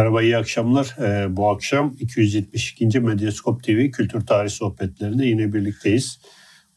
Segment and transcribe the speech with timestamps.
[0.00, 0.96] Merhaba, iyi akşamlar.
[0.98, 3.00] Ee, bu akşam 272.
[3.00, 6.18] Medyaskop TV Kültür Tarih Sohbetlerinde yine birlikteyiz.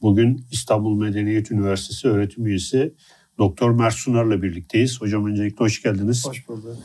[0.01, 2.93] Bugün İstanbul Medeniyet Üniversitesi öğretim üyesi
[3.37, 5.01] Doktor Mert Sunar'la birlikteyiz.
[5.01, 6.27] Hocam öncelikle hoş geldiniz.
[6.27, 6.77] Hoş bulduk.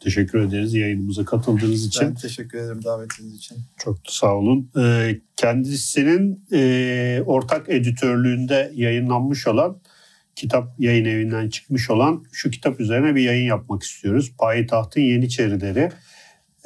[0.00, 2.08] Teşekkür ederiz yayınımıza katıldığınız için.
[2.08, 3.58] Ben teşekkür ederim davetiniz için.
[3.78, 4.70] Çok sağ olun.
[4.78, 9.80] Ee, kendisinin e, ortak editörlüğünde yayınlanmış olan
[10.36, 14.32] kitap yayın evinden çıkmış olan şu kitap üzerine bir yayın yapmak istiyoruz.
[14.38, 15.90] Payitahtın Yeniçerileri.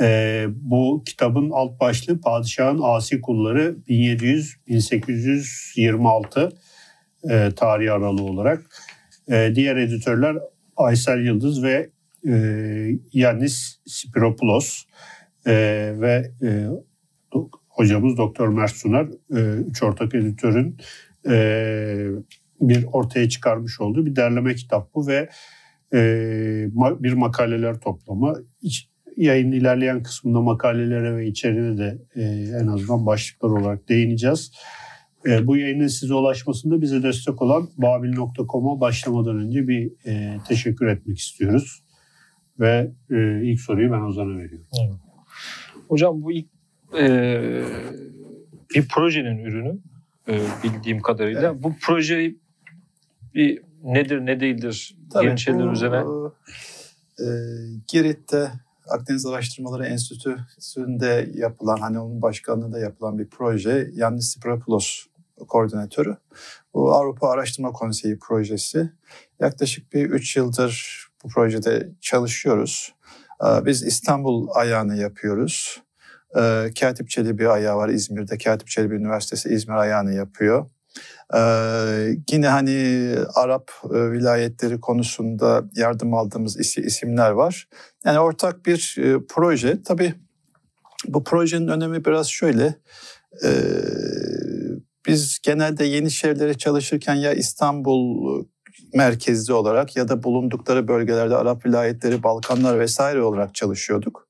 [0.01, 6.53] Ee, bu kitabın alt başlığı Padişahın Asi Kulları 1700-1826
[7.31, 8.63] e, tarih aralığı olarak.
[9.31, 10.37] E, diğer editörler
[10.77, 11.91] Aysel Yıldız ve
[12.29, 12.33] e,
[13.13, 14.85] Yannis Spiropoulos
[15.47, 15.53] e,
[16.01, 16.67] ve e,
[17.69, 20.77] hocamız Doktor Mert Sunar, e, üç ortak editörün
[21.29, 22.07] e,
[22.61, 25.29] bir ortaya çıkarmış olduğu bir derleme kitap bu ve
[25.95, 25.99] e,
[26.75, 28.35] bir makaleler toplamı.
[28.63, 32.23] İç, yayın ilerleyen kısmında makalelere ve içeriğine de e,
[32.63, 34.53] en azından başlıklar olarak değineceğiz.
[35.27, 41.19] E, bu yayının size ulaşmasında bize destek olan babil.com'a başlamadan önce bir e, teşekkür etmek
[41.19, 41.83] istiyoruz.
[42.61, 44.67] Ve e, ilk soruyu ben Ozan'a veriyorum.
[44.81, 44.95] Evet.
[45.89, 46.47] Hocam bu ilk
[46.99, 47.41] e,
[48.75, 49.79] bir projenin ürünü
[50.29, 51.53] e, bildiğim kadarıyla.
[51.53, 51.63] Evet.
[51.63, 52.35] Bu proje
[53.37, 56.05] bir nedir ne değildir Tabii, Yeniçeriler üzerine?
[57.21, 57.27] E,
[57.89, 58.51] Girit'te
[58.89, 63.91] Akdeniz Araştırmaları Enstitüsü'nde yapılan hani onun başkanlığında yapılan bir proje.
[63.95, 65.07] Yannis Sipropoulos
[65.49, 66.17] koordinatörü.
[66.75, 68.93] Bu Avrupa Araştırma Konseyi projesi.
[69.41, 72.95] Yaklaşık bir 3 yıldır bu projede çalışıyoruz.
[73.43, 75.83] Biz İstanbul ayağını yapıyoruz.
[76.81, 78.39] Katip Çelebi ayağı var İzmir'de.
[78.39, 80.67] Katip Çelebi Üniversitesi İzmir ayağını yapıyor.
[82.31, 87.69] Yine hani Arap vilayetleri konusunda yardım aldığımız isimler var.
[88.05, 88.99] Yani ortak bir
[89.29, 89.83] proje.
[89.83, 90.15] Tabii
[91.09, 92.75] bu projenin önemi biraz şöyle.
[95.07, 98.45] Biz genelde yeni şehirlere çalışırken ya İstanbul
[98.95, 104.29] merkezli olarak ya da bulundukları bölgelerde Arap vilayetleri, Balkanlar vesaire olarak çalışıyorduk.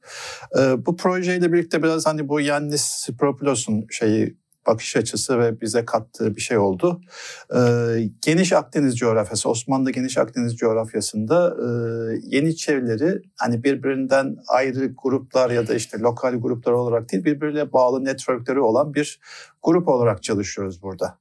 [0.77, 4.37] Bu projeyle birlikte biraz hani bu Yannis Spropoulos'un şeyi
[4.67, 7.01] bakış açısı ve bize kattığı bir şey oldu.
[7.55, 7.59] Ee,
[8.23, 11.67] geniş Akdeniz coğrafyası, Osmanlı geniş Akdeniz coğrafyasında e,
[12.23, 18.61] Yeniçerileri hani birbirinden ayrı gruplar ya da işte lokal gruplar olarak değil birbirine bağlı networkleri
[18.61, 19.21] olan bir
[19.63, 21.19] grup olarak çalışıyoruz burada.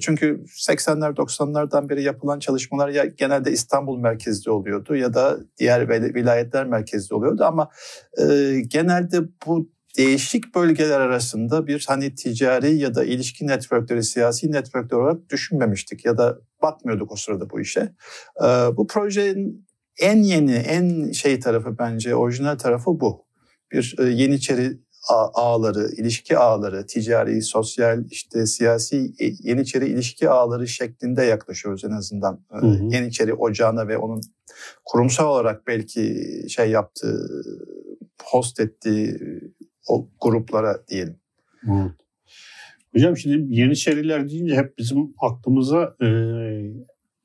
[0.00, 6.66] Çünkü 80'ler 90'lardan beri yapılan çalışmalar ya genelde İstanbul merkezli oluyordu ya da diğer vilayetler
[6.66, 7.68] merkezli oluyordu ama
[8.18, 8.24] e,
[8.68, 15.30] genelde bu değişik bölgeler arasında bir hani ticari ya da ilişki networkleri, siyasi networkler olarak
[15.30, 17.80] düşünmemiştik ya da bakmıyorduk o sırada bu işe.
[18.44, 19.66] Ee, bu projenin
[20.00, 23.26] en yeni, en şey tarafı bence orijinal tarafı bu.
[23.72, 24.78] Bir e, Yeniçeri
[25.34, 32.40] ağları, ilişki ağları, ticari, sosyal, işte siyasi e, Yeniçeri ilişki ağları şeklinde yaklaşıyoruz en azından.
[32.50, 32.84] Hı hı.
[32.84, 34.20] Yeniçeri ocağına ve onun
[34.84, 37.44] kurumsal olarak belki şey yaptığı,
[38.24, 39.18] host ettiği
[39.88, 41.16] o gruplara diyelim.
[41.68, 41.92] Evet.
[42.94, 46.06] Hocam şimdi Yeniçeriler deyince hep bizim aklımıza e,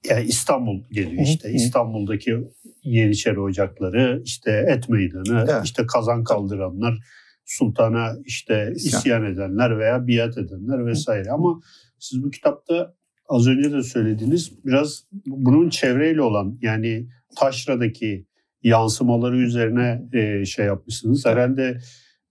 [0.09, 1.51] yani İstanbul geliyor işte.
[1.51, 2.37] İstanbul'daki
[2.83, 5.65] Yeniçeri ocakları, işte et meydanı, evet.
[5.65, 6.99] işte kazan kaldıranlar,
[7.45, 11.31] sultana işte isyan, isyan edenler veya biat edenler vesaire.
[11.31, 11.61] Ama
[11.99, 12.95] siz bu kitapta
[13.29, 18.25] az önce de söylediğiniz biraz bunun çevreyle olan yani taşradaki
[18.63, 21.25] yansımaları üzerine e, şey yapmışsınız.
[21.25, 21.77] Herhalde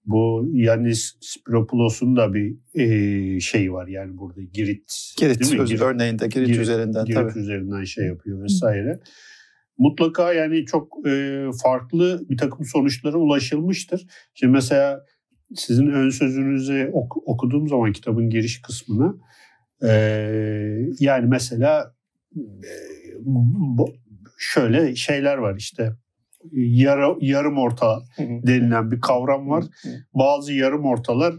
[0.05, 5.15] bu Yannis Spiropoulos'un da bir e, şey var yani burada Girit.
[5.19, 5.51] Girit?
[5.51, 7.39] Girit, örneğinde Girit, Girit üzerinden Girit tabii.
[7.39, 9.01] üzerinden şey yapıyor vesaire.
[9.79, 14.07] Mutlaka yani çok e, farklı bir takım sonuçlara ulaşılmıştır.
[14.35, 15.05] Şimdi mesela
[15.55, 19.15] sizin ön sözünüzü ok, okuduğum zaman kitabın giriş kısmını
[19.83, 19.91] e,
[21.01, 21.95] yani mesela
[22.37, 22.73] e,
[24.39, 25.93] şöyle şeyler var işte
[26.53, 29.65] yarı, yarım orta denilen bir kavram var.
[30.15, 31.35] Bazı yarım ortalar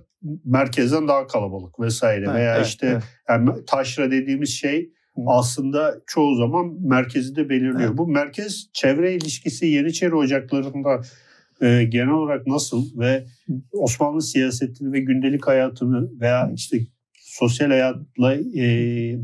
[0.46, 3.04] merkezden daha kalabalık vesaire evet, veya evet, işte evet.
[3.30, 4.90] Yani taşra dediğimiz şey
[5.28, 7.90] aslında çoğu zaman merkezi de belirliyor.
[7.90, 7.98] Evet.
[7.98, 11.02] Bu merkez çevre ilişkisi Yeniçeri ocaklarında
[11.62, 13.26] e, genel olarak nasıl ve
[13.72, 16.78] Osmanlı siyasetini ve gündelik hayatını veya işte
[17.34, 18.66] sosyal hayatla e,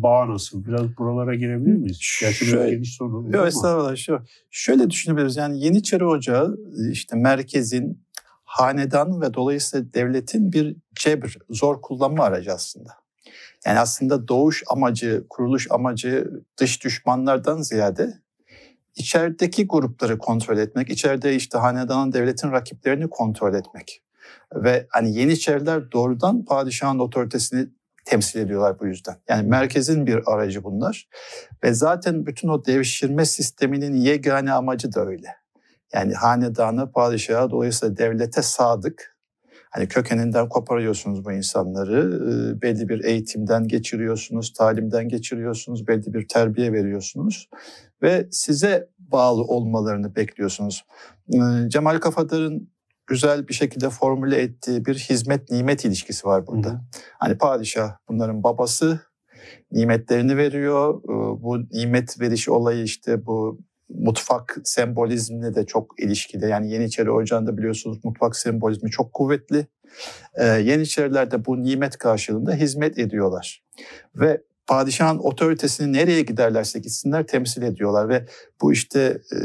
[0.03, 0.65] bağ nasıl?
[0.65, 2.17] Biraz buralara girebilir miyiz?
[2.21, 3.31] Gerçi şöyle, geniş soru.
[3.31, 3.95] Yok estağfurullah.
[3.95, 4.19] Şu,
[4.51, 5.37] şöyle düşünebiliriz.
[5.37, 6.57] Yani Yeniçeri Ocağı
[6.91, 8.05] işte merkezin,
[8.43, 12.91] hanedan ve dolayısıyla devletin bir cebr, zor kullanma aracı aslında.
[13.65, 18.13] Yani aslında doğuş amacı, kuruluş amacı dış düşmanlardan ziyade
[18.95, 24.01] içerideki grupları kontrol etmek, içeride işte hanedanın devletin rakiplerini kontrol etmek.
[24.55, 27.67] Ve hani Yeniçeriler doğrudan padişahın otoritesini
[28.05, 29.15] temsil ediyorlar bu yüzden.
[29.29, 31.07] Yani merkezin bir aracı bunlar.
[31.63, 35.27] Ve zaten bütün o devşirme sisteminin yegane amacı da öyle.
[35.93, 39.15] Yani hanedanı, padişaha dolayısıyla devlete sadık.
[39.71, 42.21] Hani kökeninden koparıyorsunuz bu insanları.
[42.61, 47.49] Belli bir eğitimden geçiriyorsunuz, talimden geçiriyorsunuz, belli bir terbiye veriyorsunuz.
[48.01, 50.85] Ve size bağlı olmalarını bekliyorsunuz.
[51.67, 52.71] Cemal Kafadar'ın
[53.09, 56.69] güzel bir şekilde formüle ettiği bir hizmet nimet ilişkisi var burada.
[56.69, 56.79] Hı.
[57.19, 58.99] Hani padişah bunların babası
[59.71, 61.01] nimetlerini veriyor.
[61.41, 63.59] Bu nimet veriş olayı işte bu
[63.89, 66.49] mutfak sembolizmine de çok ilişkili.
[66.49, 69.67] Yani Yeniçeri Ocağı'nda biliyorsunuz mutfak sembolizmi çok kuvvetli.
[70.35, 73.63] Ee, Yeniçeriler de bu nimet karşılığında hizmet ediyorlar.
[74.15, 78.25] Ve padişahın otoritesini nereye giderlerse gitsinler temsil ediyorlar ve
[78.61, 79.35] bu işte e,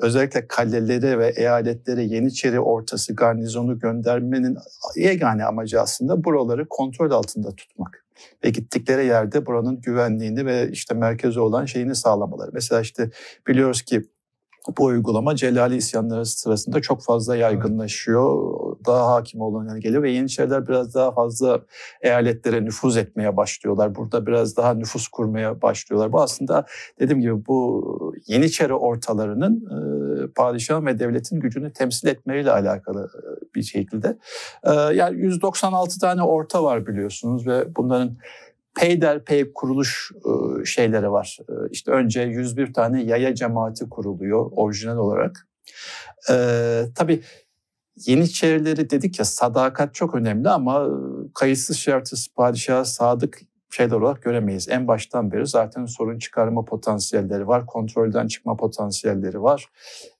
[0.00, 4.56] özellikle kaleleri ve eyaletlere Yeniçeri ortası garnizonu göndermenin
[4.96, 8.04] yegane amacı aslında buraları kontrol altında tutmak
[8.44, 12.50] ve gittikleri yerde buranın güvenliğini ve işte merkezi olan şeyini sağlamaları.
[12.52, 13.10] Mesela işte
[13.48, 14.02] biliyoruz ki
[14.78, 18.52] bu uygulama Celali isyanları sırasında çok fazla yaygınlaşıyor.
[18.86, 21.60] Daha hakim olan geliyor ve Yeniçeriler biraz daha fazla
[22.00, 23.94] eyaletlere nüfuz etmeye başlıyorlar.
[23.94, 26.12] Burada biraz daha nüfus kurmaya başlıyorlar.
[26.12, 26.66] Bu aslında
[27.00, 33.62] dediğim gibi bu Yeniçeri ortalarının e, padişahın ve devletin gücünü temsil etmeyle alakalı e, bir
[33.62, 34.18] şekilde.
[34.64, 38.16] E, yani 196 tane orta var biliyorsunuz ve bunların
[38.80, 41.38] peyderpey kuruluş ıı, şeyleri var.
[41.70, 45.48] İşte önce 101 tane yaya cemaati kuruluyor orijinal olarak.
[46.30, 47.22] Ee, tabii
[47.96, 50.88] Yeniçerileri dedik ya sadakat çok önemli ama
[51.34, 53.40] kayıtsız şartsız padişaha sadık
[53.70, 54.68] şeyler olarak göremeyiz.
[54.68, 59.68] En baştan beri zaten sorun çıkarma potansiyelleri var, kontrolden çıkma potansiyelleri var.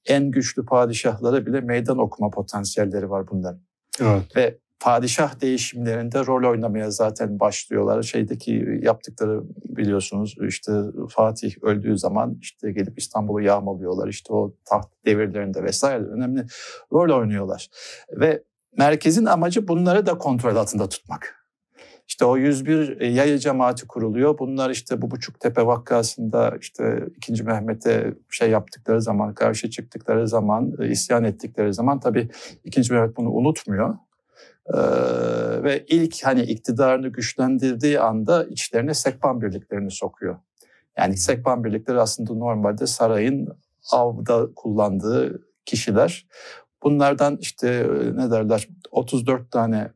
[0.07, 3.61] En güçlü padişahlara bile meydan okuma potansiyelleri var bunların.
[4.01, 4.37] Evet.
[4.37, 8.03] Ve padişah değişimlerinde rol oynamaya zaten başlıyorlar.
[8.03, 10.73] Şeydeki yaptıkları biliyorsunuz işte
[11.09, 14.09] Fatih öldüğü zaman işte gelip İstanbul'u yağmalıyorlar.
[14.09, 16.47] İşte o taht devirlerinde vesaire önemli
[16.93, 17.69] rol oynuyorlar.
[18.11, 18.43] Ve
[18.79, 21.37] merkezin amacı bunları da kontrol altında tutmak.
[22.09, 24.39] İşte o 101 yayı cemaati kuruluyor.
[24.39, 27.43] Bunlar işte bu buçuk tepe vakkasında işte 2.
[27.43, 32.29] Mehmet'e şey yaptıkları zaman, karşı çıktıkları zaman, isyan ettikleri zaman tabii
[32.65, 32.93] 2.
[32.93, 33.95] Mehmet bunu unutmuyor.
[34.67, 34.79] Ee,
[35.63, 40.37] ve ilk hani iktidarını güçlendirdiği anda içlerine sekban birliklerini sokuyor.
[40.97, 43.49] Yani sekban birlikleri aslında normalde sarayın
[43.93, 46.27] avda kullandığı kişiler.
[46.83, 49.91] Bunlardan işte ne derler 34 tane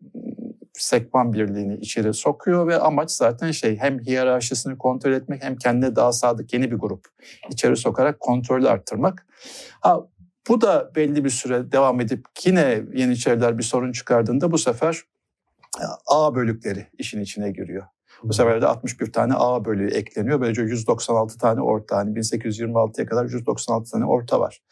[0.73, 6.13] sekban birliğini içeri sokuyor ve amaç zaten şey hem hiyerarşisini kontrol etmek hem kendine daha
[6.13, 7.07] sadık yeni bir grup
[7.51, 9.27] içeri sokarak kontrolü arttırmak.
[9.81, 10.07] Ha
[10.49, 15.03] bu da belli bir süre devam edip yine Yeniçeriler bir sorun çıkardığında bu sefer
[15.81, 17.87] e, A bölükleri işin içine giriyor.
[18.23, 20.41] Bu sefer de 61 tane A bölüğü ekleniyor.
[20.41, 21.97] Böylece 196 tane orta.
[21.97, 24.63] Hani 1826'ya kadar 196 tane orta var.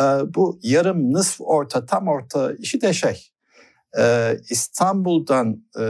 [0.00, 0.02] Ee,
[0.34, 3.30] bu yarım, nısf orta, tam orta işi de şey.
[3.98, 5.84] E, İstanbul'dan e,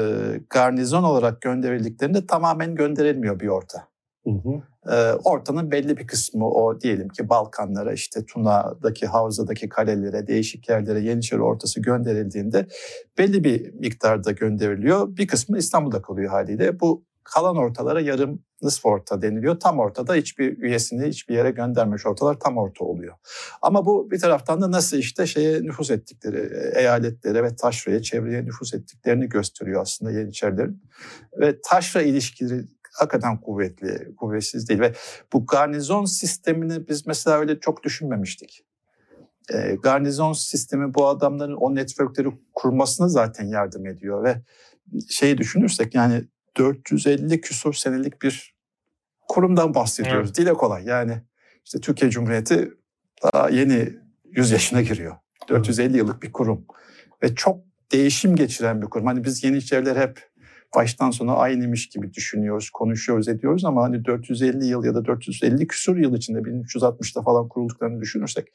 [0.50, 3.88] garnizon olarak gönderildiklerinde tamamen gönderilmiyor bir orta.
[4.24, 4.62] Hı hı.
[4.88, 11.00] Ee, ortanın belli bir kısmı o diyelim ki Balkanlara işte Tuna'daki havzadaki kalelere değişik yerlere
[11.00, 12.66] Yeniçeri ortası gönderildiğinde
[13.18, 15.16] belli bir miktarda gönderiliyor.
[15.16, 16.80] Bir kısmı İstanbul'da kalıyor haliyle.
[16.80, 19.60] Bu kalan ortalara yarım nısf orta deniliyor.
[19.60, 23.14] Tam ortada hiçbir üyesini hiçbir yere göndermiş ortalar tam orta oluyor.
[23.62, 28.74] Ama bu bir taraftan da nasıl işte şeye nüfus ettikleri, eyaletlere ve taşraya, çevreye nüfus
[28.74, 30.82] ettiklerini gösteriyor aslında Yeniçerilerin.
[31.40, 34.94] Ve taşra ilişkileri hakikaten kuvvetli, kuvvetsiz değil ve
[35.32, 38.64] bu garnizon sistemini biz mesela öyle çok düşünmemiştik.
[39.52, 44.42] E, garnizon sistemi bu adamların o networkleri kurmasına zaten yardım ediyor ve
[45.08, 46.24] şeyi düşünürsek yani
[46.56, 48.54] 450 küsur senelik bir
[49.28, 50.28] kurumdan bahsediyoruz.
[50.28, 50.36] Evet.
[50.36, 51.22] Dile kolay yani
[51.64, 52.72] işte Türkiye Cumhuriyeti
[53.22, 53.88] daha yeni
[54.24, 55.16] 100 yaşına giriyor.
[55.48, 56.66] 450 yıllık bir kurum
[57.22, 59.06] ve çok değişim geçiren bir kurum.
[59.06, 60.29] Hani biz Yeniçeriler hep
[60.76, 65.96] baştan sona aynıymış gibi düşünüyoruz, konuşuyoruz, ediyoruz ama hani 450 yıl ya da 450 küsur
[65.96, 68.48] yıl içinde 1360'da falan kurulduklarını düşünürsek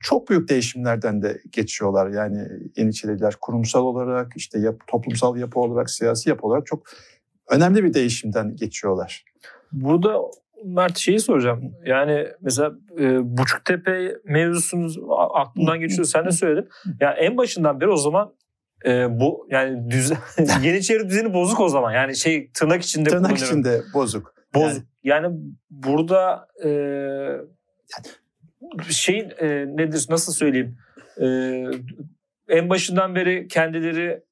[0.00, 2.10] çok büyük değişimlerden de geçiyorlar.
[2.10, 6.82] Yani Yeniçeriler kurumsal olarak, işte yap, toplumsal yapı olarak, siyasi yapı olarak çok
[7.50, 9.24] önemli bir değişimden geçiyorlar.
[9.72, 10.20] Burada
[10.64, 11.72] Mert şeyi soracağım.
[11.86, 14.88] Yani mesela e, Buçuktepe mevzusunu
[15.34, 16.04] aklımdan geçiyor.
[16.04, 16.68] Sen de söyledin.
[16.86, 18.32] Ya yani en başından beri o zaman
[18.86, 20.18] e, bu yani düzen
[20.62, 21.92] Yeniçeri düzeni bozuk o zaman.
[21.92, 24.34] Yani şey tırnak içinde tırnak içinde bozuk.
[24.54, 24.84] Bozuk.
[25.04, 25.36] Yani, yani
[25.70, 26.70] burada e,
[28.90, 30.78] şeyin e, nedir nasıl söyleyeyim
[31.20, 31.26] e,
[32.48, 34.22] en başından beri kendileri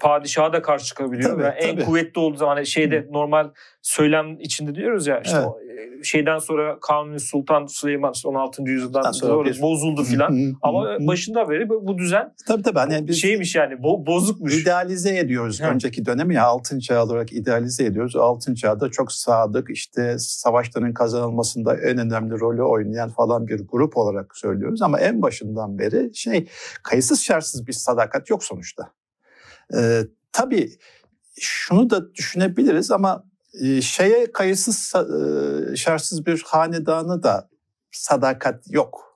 [0.00, 1.30] padişaha da karşı çıkabiliyor.
[1.30, 1.84] Tabii, yani en tabii.
[1.84, 3.50] kuvvetli olduğu zaman hani şeyde normal
[3.82, 5.46] söylem içinde diyoruz ya işte Evet.
[5.46, 8.62] o, e, şeyden sonra Kanuni Sultan Süleyman işte 16.
[8.70, 10.30] yüzyıldan sonra bir- bozuldu filan.
[10.30, 11.06] Hı, hı, Ama hı.
[11.06, 14.62] başından beri bu düzen tabii tabii hani biz şeymiş yani bo- bozukmuş.
[14.62, 15.72] idealize ediyoruz Evet.
[15.74, 18.16] önceki dönemi ya altın çağ olarak idealize ediyoruz.
[18.16, 24.36] Altın çağda çok sadık işte savaşların kazanılmasında en önemli rolü oynayan falan bir grup olarak
[24.36, 26.46] söylüyoruz ama en başından beri şey
[26.82, 28.88] kayıtsız şartsız bir sadakat yok sonuçta.
[29.76, 30.02] Ee,
[30.32, 30.70] tabii
[31.40, 33.24] şunu da düşünebiliriz ama
[33.62, 37.48] e, şeye kayıtsız e, şartsız bir hanedanı da
[37.92, 39.12] sadakat yok.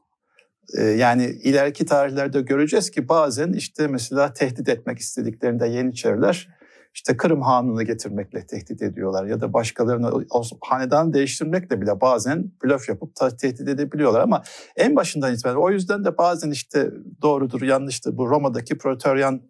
[0.96, 6.48] Yani ileriki tarihlerde göreceğiz ki bazen işte mesela tehdit etmek istediklerinde Yeniçeriler
[6.96, 12.88] işte Kırım Hanı'nı getirmekle tehdit ediyorlar ya da başkalarını o hanedanı değiştirmekle bile bazen blöf
[12.88, 14.42] yapıp tehdit edebiliyorlar ama
[14.76, 16.90] en başından itibaren o yüzden de bazen işte
[17.22, 19.40] doğrudur yanlıştır bu Roma'daki Praetorian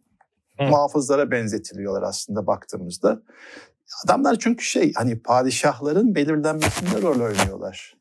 [0.59, 0.65] Hı.
[0.65, 3.23] muhafızlara benzetiliyorlar aslında baktığımızda.
[4.05, 7.97] Adamlar çünkü şey hani padişahların belirlenmesinde rol oynuyorlar.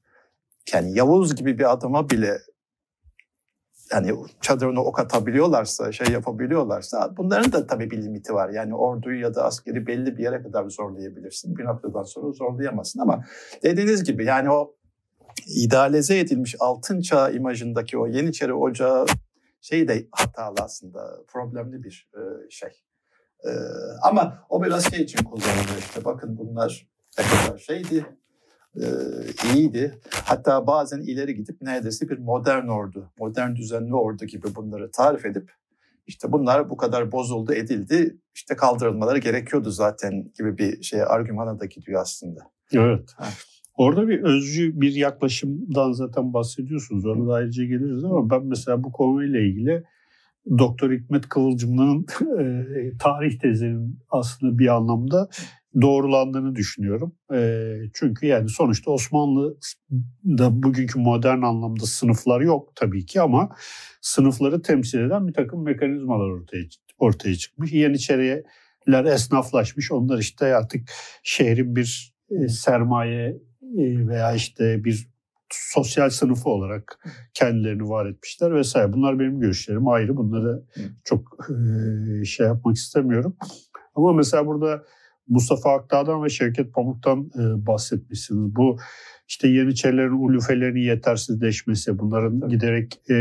[0.73, 2.37] Yani Yavuz gibi bir adama bile
[3.91, 8.49] yani çadırına ok atabiliyorlarsa, şey yapabiliyorlarsa bunların da tabii bir limiti var.
[8.49, 11.57] Yani orduyu ya da askeri belli bir yere kadar zorlayabilirsin.
[11.57, 13.23] Bir noktadan sonra zorlayamazsın ama
[13.63, 14.75] dediğiniz gibi yani o
[15.47, 19.05] idealize edilmiş altın çağ imajındaki o Yeniçeri Ocağı
[19.65, 22.69] şey de hatalı aslında problemli bir e, şey.
[23.45, 23.49] E,
[24.03, 28.05] ama o biraz şey için kullanılıyor işte bakın bunlar ne kadar şeydi,
[28.75, 28.85] e,
[29.53, 29.99] iyiydi.
[30.23, 35.51] Hatta bazen ileri gidip neredeyse bir modern ordu, modern düzenli ordu gibi bunları tarif edip
[36.07, 41.65] işte bunlar bu kadar bozuldu edildi işte kaldırılmaları gerekiyordu zaten gibi bir şey argümana da
[41.65, 42.41] gidiyor aslında.
[42.73, 43.13] Evet.
[43.17, 43.25] Ha.
[43.77, 47.05] Orada bir özcü bir yaklaşımdan zaten bahsediyorsunuz.
[47.05, 49.83] Ona da ayrıca geliriz ama ben mesela bu konuyla ilgili
[50.57, 52.05] Doktor Hikmet Kıvılcımlı'nın
[52.39, 55.29] e, tarih tezinin aslında bir anlamda
[55.81, 57.15] doğrulandığını düşünüyorum.
[57.33, 63.49] E, çünkü yani sonuçta Osmanlı'da bugünkü modern anlamda sınıflar yok tabii ki ama
[64.01, 66.63] sınıfları temsil eden bir takım mekanizmalar ortaya
[66.97, 67.71] ortaya çıkmış.
[67.71, 69.91] Yeniçeriler esnaflaşmış.
[69.91, 70.89] Onlar işte artık
[71.23, 73.37] şehrin bir e, sermaye
[74.07, 75.07] veya işte bir
[75.53, 76.99] sosyal sınıfı olarak
[77.33, 78.93] kendilerini var etmişler vesaire.
[78.93, 80.17] Bunlar benim görüşlerim ayrı.
[80.17, 80.63] Bunları
[81.03, 83.35] çok e, şey yapmak istemiyorum.
[83.95, 84.83] Ama mesela burada
[85.27, 88.55] Mustafa Akdağ'dan ve Şevket Pamuk'tan e, bahsetmişsiniz.
[88.55, 88.77] Bu
[89.27, 93.17] işte Yeniçerilerin ulufelerinin yetersizleşmesi, bunların giderek e,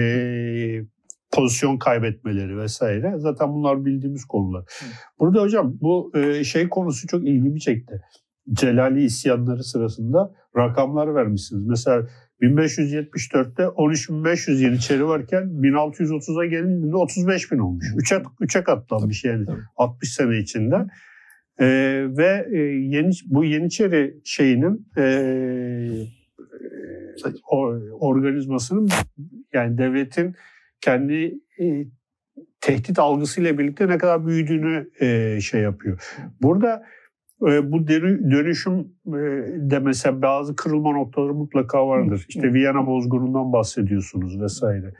[1.32, 3.14] pozisyon kaybetmeleri vesaire.
[3.18, 4.64] Zaten bunlar bildiğimiz konular.
[5.18, 6.12] Burada hocam bu
[6.44, 8.00] şey konusu çok ilgimi çekti.
[8.52, 11.66] Celali isyanları sırasında rakamlar vermişsiniz.
[11.66, 12.06] Mesela
[12.42, 17.86] 1574'te 13.500 Yeniçeri varken 1630'a gelindiğinde 35 bin olmuş.
[17.96, 19.60] Üçe, üçe katlanmış yani tabii.
[19.76, 20.86] 60 sene içinde.
[21.60, 25.04] Ee, ve e, yeni bu Yeniçeri şeyinin e, e,
[27.50, 27.58] o,
[28.00, 28.88] organizmasının
[29.52, 30.34] yani devletin
[30.80, 31.86] kendi e,
[32.60, 36.14] tehdit algısıyla birlikte ne kadar büyüdüğünü e, şey yapıyor.
[36.42, 36.82] Burada
[37.72, 39.12] bu dönü- dönüşüm e,
[39.70, 42.24] de mesela bazı kırılma noktaları mutlaka vardır.
[42.28, 44.92] İşte Viyana bozgunundan bahsediyorsunuz vesaire.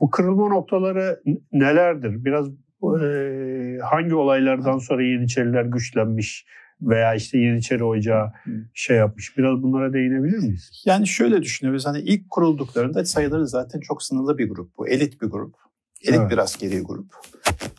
[0.00, 1.20] Bu kırılma noktaları
[1.52, 2.24] nelerdir?
[2.24, 2.48] Biraz
[3.02, 6.46] e, hangi olaylardan sonra Yeniçeriler güçlenmiş
[6.82, 8.32] veya işte Yeniçeri Ocağı
[8.74, 9.38] şey yapmış?
[9.38, 10.82] Biraz bunlara değinebilir miyiz?
[10.86, 14.88] Yani şöyle düşünüyoruz hani ilk kurulduklarında sayıları zaten çok sınırlı bir grup bu.
[14.88, 15.54] Elit bir grup.
[16.02, 16.30] Elit Evet.
[16.30, 17.14] bir askeri grup.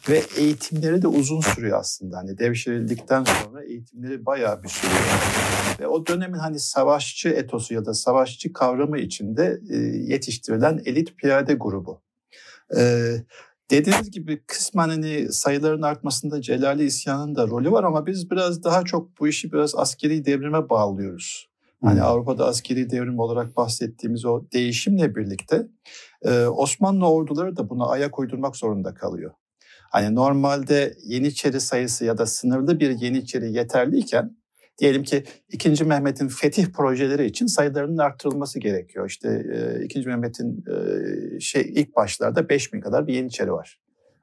[0.09, 2.17] Ve eğitimleri de uzun sürüyor aslında.
[2.17, 5.01] Hani devşirildikten sonra eğitimleri bayağı bir sürüyor.
[5.79, 9.77] Ve o dönemin hani savaşçı etosu ya da savaşçı kavramı içinde e,
[10.13, 12.01] yetiştirilen elit piyade grubu.
[12.77, 13.11] E,
[13.71, 18.83] dediğiniz gibi kısmen hani sayıların artmasında Celali isyanının da rolü var ama biz biraz daha
[18.83, 21.50] çok bu işi biraz askeri devrime bağlıyoruz.
[21.83, 22.03] Hani Hı.
[22.03, 25.67] Avrupa'da askeri devrim olarak bahsettiğimiz o değişimle birlikte
[26.21, 29.31] e, Osmanlı orduları da buna ayak uydurmak zorunda kalıyor.
[29.91, 34.37] Hani normalde Yeniçeri sayısı ya da sınırlı bir Yeniçeri yeterliyken
[34.77, 35.85] diyelim ki 2.
[35.85, 39.09] Mehmet'in fetih projeleri için sayılarının arttırılması gerekiyor.
[39.09, 39.43] İşte
[39.81, 39.99] e, 2.
[39.99, 43.79] Mehmet'in e, şey ilk başlarda 5000 kadar bir Yeniçeri var.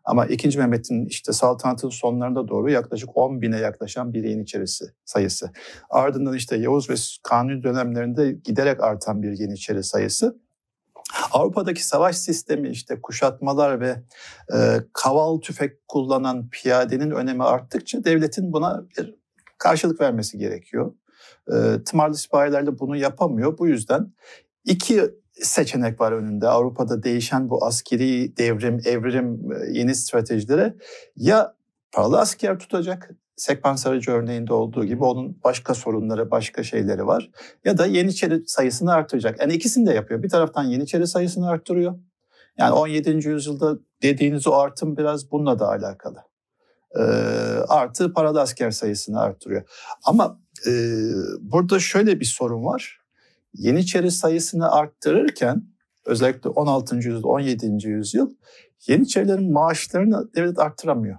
[0.09, 0.59] Ama 2.
[0.59, 5.51] Mehmet'in işte saltanatın sonlarında doğru yaklaşık 10 bine yaklaşan bir Yeniçerisi sayısı.
[5.91, 10.39] Ardından işte Yavuz ve Kanuni dönemlerinde giderek artan bir Yeniçeri sayısı.
[11.33, 14.03] Avrupa'daki savaş sistemi işte kuşatmalar ve
[14.55, 14.57] e,
[14.93, 19.15] kaval tüfek kullanan piyadenin önemi arttıkça devletin buna bir
[19.59, 20.95] karşılık vermesi gerekiyor.
[21.53, 23.59] E, tımarlı sipahilerle bunu yapamıyor.
[23.59, 24.13] Bu yüzden
[24.65, 25.03] iki
[25.43, 26.49] seçenek var önünde.
[26.49, 30.75] Avrupa'da değişen bu askeri devrim, evrim, e, yeni stratejilere
[31.17, 31.55] ya
[31.93, 37.31] paralı asker tutacak, Sekpansarıcı örneğinde olduğu gibi onun başka sorunları, başka şeyleri var.
[37.65, 39.41] Ya da Yeniçeri sayısını artıracak.
[39.41, 40.23] Yani ikisini de yapıyor.
[40.23, 41.95] Bir taraftan Yeniçeri sayısını arttırıyor.
[42.59, 43.29] Yani 17.
[43.29, 46.19] yüzyılda dediğiniz o artım biraz bununla da alakalı.
[46.97, 47.03] Ee,
[47.69, 49.63] artı paralı asker sayısını arttırıyor.
[50.05, 50.73] Ama e,
[51.41, 53.01] burada şöyle bir sorun var.
[53.55, 55.63] Yeniçeri sayısını arttırırken
[56.07, 56.97] özellikle 16.
[56.97, 57.89] yüzyıl, 17.
[57.89, 58.35] yüzyıl
[58.87, 61.19] Yeniçerilerin maaşlarını devlet arttıramıyor.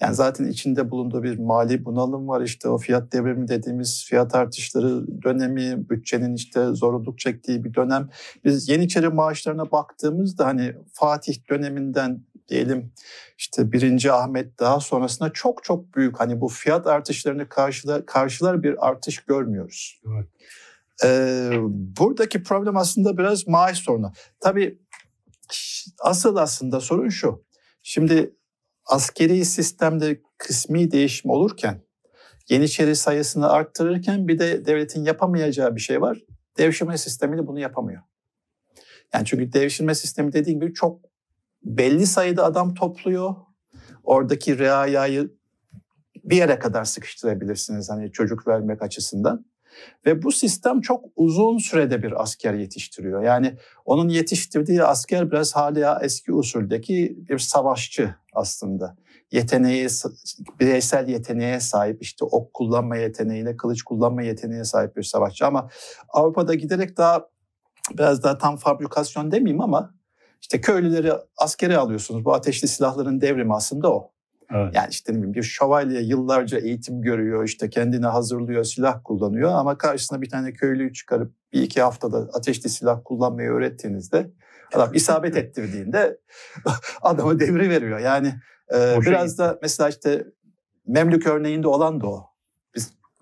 [0.00, 2.40] Yani zaten içinde bulunduğu bir mali bunalım var.
[2.40, 8.08] İşte o fiyat devrimi dediğimiz fiyat artışları dönemi, bütçenin işte zorluk çektiği bir dönem.
[8.44, 12.92] Biz Yeniçeri maaşlarına baktığımızda hani Fatih döneminden diyelim
[13.38, 18.88] işte birinci Ahmet daha sonrasında çok çok büyük hani bu fiyat artışlarını karşılar, karşılar bir
[18.88, 20.00] artış görmüyoruz.
[20.06, 20.26] Evet.
[21.04, 24.12] Ee, buradaki problem aslında biraz maaş sorunu.
[24.40, 24.78] Tabii
[26.00, 27.44] asıl aslında sorun şu.
[27.82, 28.36] Şimdi
[28.86, 31.86] askeri sistemde kısmi değişim olurken,
[32.48, 36.18] Yeniçeri sayısını arttırırken bir de devletin yapamayacağı bir şey var.
[36.58, 38.02] Devşirme sistemiyle bunu yapamıyor.
[39.14, 41.00] Yani çünkü devşirme sistemi dediğim gibi çok
[41.64, 43.34] belli sayıda adam topluyor.
[44.04, 45.36] Oradaki reayayı
[46.24, 49.46] bir yere kadar sıkıştırabilirsiniz hani çocuk vermek açısından.
[50.06, 53.22] Ve bu sistem çok uzun sürede bir asker yetiştiriyor.
[53.22, 58.96] Yani onun yetiştirdiği asker biraz hala eski usuldeki bir savaşçı aslında.
[59.32, 59.88] Yeteneği,
[60.60, 65.46] bireysel yeteneğe sahip, işte ok kullanma yeteneğine, kılıç kullanma yeteneğine sahip bir savaşçı.
[65.46, 65.68] Ama
[66.08, 67.28] Avrupa'da giderek daha
[67.90, 69.94] biraz daha tam fabrikasyon demeyeyim ama
[70.40, 72.24] işte köylüleri askere alıyorsunuz.
[72.24, 74.15] Bu ateşli silahların devrimi aslında o.
[74.54, 74.74] Evet.
[74.74, 79.78] Yani işte ne bileyim bir şövalye yıllarca eğitim görüyor, işte kendini hazırlıyor, silah kullanıyor ama
[79.78, 84.30] karşısına bir tane köylüyü çıkarıp bir iki haftada ateşli silah kullanmayı öğrettiğinizde
[84.74, 86.18] adam isabet ettirdiğinde
[87.02, 87.98] adamı devri veriyor.
[87.98, 88.34] Yani
[88.74, 90.24] e, biraz da mesela işte
[90.86, 92.30] Memlük örneğinde olan da o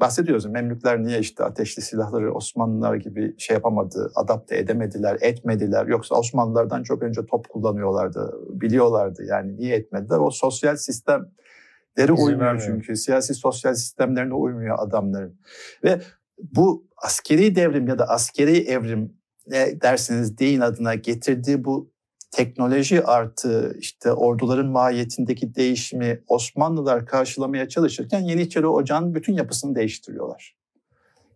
[0.00, 0.46] bahsediyoruz.
[0.46, 5.86] Memlükler niye işte ateşli silahları Osmanlılar gibi şey yapamadı, adapte edemediler, etmediler.
[5.86, 9.24] Yoksa Osmanlılardan çok önce top kullanıyorlardı, biliyorlardı.
[9.24, 10.18] Yani niye etmediler?
[10.18, 12.96] O sosyal sistemleri uymuyor çünkü.
[12.96, 15.40] Siyasi sosyal sistemlerine uymuyor adamların.
[15.84, 16.00] Ve
[16.38, 19.12] bu askeri devrim ya da askeri evrim
[19.46, 21.93] ne derseniz deyin adına getirdiği bu
[22.34, 30.56] teknoloji artı işte orduların mahiyetindeki değişimi Osmanlılar karşılamaya çalışırken Yeniçeri Ocağı'nın bütün yapısını değiştiriyorlar.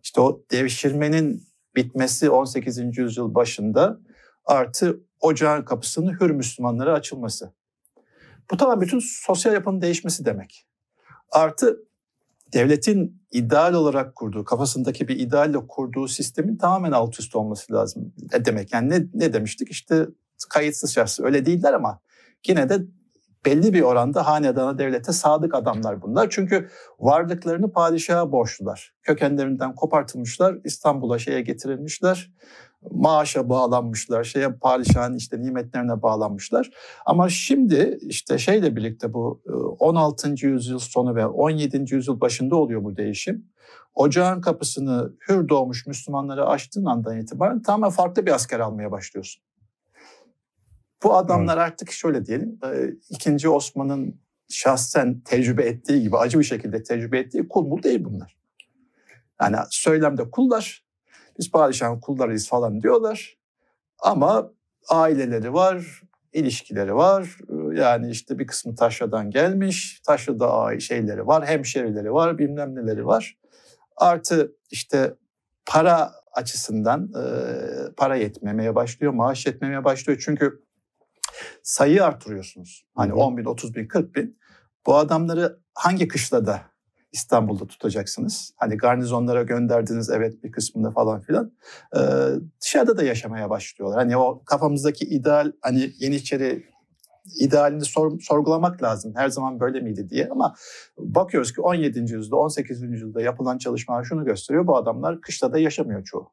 [0.03, 1.43] İşte o devşirmenin
[1.75, 2.97] bitmesi 18.
[2.97, 3.99] yüzyıl başında
[4.45, 7.53] artı ocağın kapısının hür Müslümanlara açılması.
[8.51, 10.67] Bu tamamen bütün sosyal yapının değişmesi demek.
[11.31, 11.79] Artı
[12.53, 18.13] devletin ideal olarak kurduğu, kafasındaki bir idealle kurduğu sistemin tamamen alt üst olması lazım.
[18.33, 18.73] Ne demek?
[18.73, 19.71] Yani ne, ne demiştik?
[19.71, 20.07] İşte
[20.45, 21.99] kayıtsız şahsı öyle değiller ama
[22.47, 22.79] yine de
[23.45, 26.27] belli bir oranda hanedana devlete sadık adamlar bunlar.
[26.29, 28.93] Çünkü varlıklarını padişaha borçlular.
[29.03, 32.31] Kökenlerinden kopartılmışlar, İstanbul'a şeye getirilmişler.
[32.91, 36.69] Maaşa bağlanmışlar, şeye padişahın işte nimetlerine bağlanmışlar.
[37.05, 39.41] Ama şimdi işte şeyle birlikte bu
[39.79, 40.29] 16.
[40.29, 41.95] E, yüzyıl sonu ve 17.
[41.95, 43.45] yüzyıl başında oluyor bu değişim.
[43.95, 49.43] Ocağın kapısını hür doğmuş Müslümanlara açtığın andan itibaren tamamen farklı bir asker almaya başlıyorsun.
[51.03, 51.67] Bu adamlar evet.
[51.67, 52.59] artık şöyle diyelim,
[53.09, 58.37] ikinci Osman'ın şahsen tecrübe ettiği gibi acı bir şekilde tecrübe ettiği kul mu değil bunlar.
[59.41, 60.85] Yani söylemde kullar,
[61.39, 63.37] biz padişahın kullarıyız falan diyorlar.
[63.99, 64.51] Ama
[64.89, 66.01] aileleri var,
[66.33, 67.37] ilişkileri var.
[67.73, 73.37] Yani işte bir kısmı Taşra'dan gelmiş, Taşra'da şeyleri var, hemşerileri var, bilmem neleri var.
[73.97, 75.13] Artı işte
[75.65, 77.11] para açısından
[77.97, 80.21] para yetmemeye başlıyor, maaş yetmemeye başlıyor.
[80.25, 80.63] Çünkü
[81.63, 82.85] sayı artırıyorsunuz.
[82.95, 84.39] Hani 10 bin, 30 bin, 40 bin.
[84.85, 86.61] Bu adamları hangi kışlada
[87.11, 88.53] İstanbul'da tutacaksınız?
[88.57, 91.51] Hani garnizonlara gönderdiniz evet bir kısmında falan filan.
[91.95, 91.99] Ee,
[92.61, 93.99] dışarıda da yaşamaya başlıyorlar.
[93.99, 96.63] Hani o kafamızdaki ideal hani Yeniçeri
[97.39, 99.13] idealini sor, sorgulamak lazım.
[99.15, 100.55] Her zaman böyle miydi diye ama
[100.97, 101.99] bakıyoruz ki 17.
[101.99, 102.81] yüzyılda 18.
[102.81, 104.67] yüzyılda yapılan çalışmalar şunu gösteriyor.
[104.67, 106.31] Bu adamlar kışlada yaşamıyor çoğu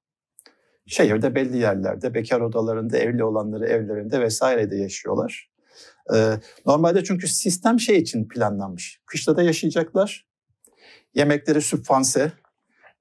[0.87, 5.51] şehirde belli yerlerde, bekar odalarında, evli olanları evlerinde vesairede yaşıyorlar.
[6.15, 6.33] Ee,
[6.67, 9.01] normalde çünkü sistem şey için planlanmış.
[9.07, 10.27] Kışlada yaşayacaklar.
[11.15, 12.33] Yemekleri sübvanse,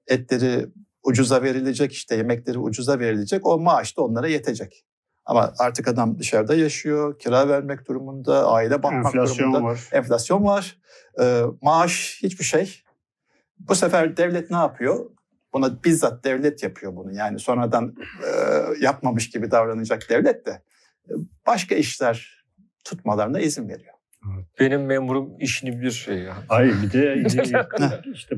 [0.06, 0.66] etleri
[1.02, 3.46] ucuza verilecek işte yemekleri ucuza verilecek.
[3.46, 4.84] O maaş da onlara yetecek.
[5.24, 9.62] Ama artık adam dışarıda yaşıyor, kira vermek durumunda, aile bakmak Enflasyon durumunda.
[9.62, 9.88] Var.
[9.92, 10.78] Enflasyon var.
[11.20, 12.82] Ee, maaş hiçbir şey.
[13.58, 15.10] Bu sefer devlet ne yapıyor?
[15.56, 17.12] Buna bizzat devlet yapıyor bunu.
[17.12, 18.30] Yani sonradan e,
[18.84, 20.50] yapmamış gibi davranacak devlet de
[21.08, 21.12] e,
[21.46, 22.44] başka işler
[22.84, 23.92] tutmalarına izin veriyor.
[24.60, 26.36] Benim memurum işini bir şey ya.
[26.48, 27.24] Hayır bir de
[28.14, 28.36] işte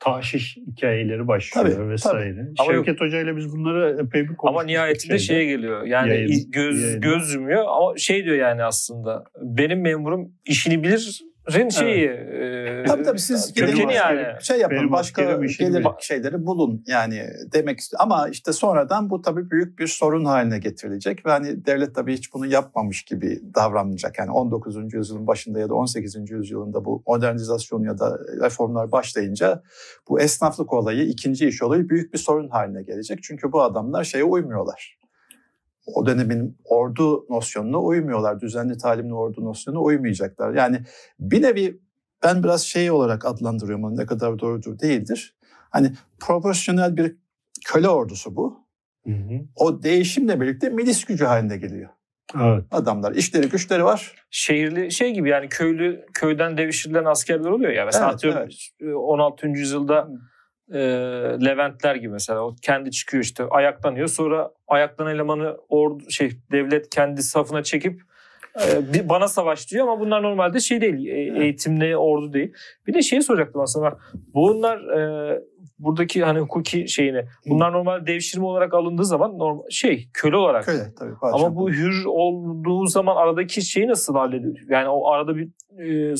[0.00, 2.34] taşiş hikayeleri başlıyor tabii, vesaire.
[2.34, 2.54] Tabii.
[2.58, 4.48] Ama Şevket Hoca ile biz bunları epey bir konuştuk.
[4.48, 5.42] Ama nihayetinde şeyde.
[5.42, 5.82] şeye geliyor.
[5.82, 7.00] Yani yayın, göz yayın.
[7.00, 9.24] göz yumuyor ama şey diyor yani aslında.
[9.42, 12.86] Benim memurum işini bilir Rin şeyi evet.
[12.86, 14.26] e, tabii tabii siz kökeni yani.
[14.40, 18.02] şey yapın Benim başka gelir şeyleri bulun yani demek istiyor.
[18.02, 22.34] Ama işte sonradan bu tabii büyük bir sorun haline getirilecek ve hani devlet tabii hiç
[22.34, 24.18] bunu yapmamış gibi davranmayacak.
[24.18, 24.94] Yani 19.
[24.94, 26.30] yüzyılın başında ya da 18.
[26.30, 29.62] yüzyılında bu modernizasyon ya da reformlar başlayınca
[30.08, 33.22] bu esnaflık olayı, ikinci iş olayı büyük bir sorun haline gelecek.
[33.22, 34.99] Çünkü bu adamlar şeye uymuyorlar
[35.94, 38.40] o dönemin ordu nosyonuna uymuyorlar.
[38.40, 40.54] Düzenli talimli ordu nosyonuna uymayacaklar.
[40.54, 40.80] Yani
[41.20, 41.80] bir nevi
[42.22, 45.34] ben biraz şey olarak adlandırıyorum onu ne kadar doğrudur değildir.
[45.70, 47.16] Hani profesyonel bir
[47.66, 48.66] köle ordusu bu.
[49.06, 49.40] Hı hı.
[49.56, 51.90] O değişimle birlikte milis gücü haline geliyor.
[52.36, 52.64] Evet.
[52.70, 54.14] Adamlar işleri güçleri var.
[54.30, 57.84] Şehirli şey gibi yani köylü köyden devşirilen askerler oluyor ya.
[57.84, 58.36] Mesela evet,
[58.80, 58.94] evet.
[58.94, 59.48] 16.
[59.48, 60.30] yüzyılda hı
[60.74, 60.78] e,
[61.44, 62.40] Leventler gibi mesela.
[62.40, 63.44] O kendi çıkıyor işte.
[63.50, 64.08] Ayaklanıyor.
[64.08, 68.09] Sonra ayaklan elemanı ordu şey devlet kendi safına çekip
[68.56, 72.52] e, bir, bana savaş diyor ama bunlar normalde şey değil e, eğitimli ordu değil.
[72.86, 73.98] Bir de şeyi soracaktım aslında
[74.34, 75.40] bunlar e,
[75.78, 80.64] buradaki hani hukuki şeyini bunlar normal devşirme olarak alındığı zaman normal şey köle olarak.
[80.64, 81.12] Köle tabii.
[81.22, 84.56] Ama bu hür olduğu zaman aradaki şeyi nasıl hallediyor?
[84.68, 86.16] Yani o arada bir e,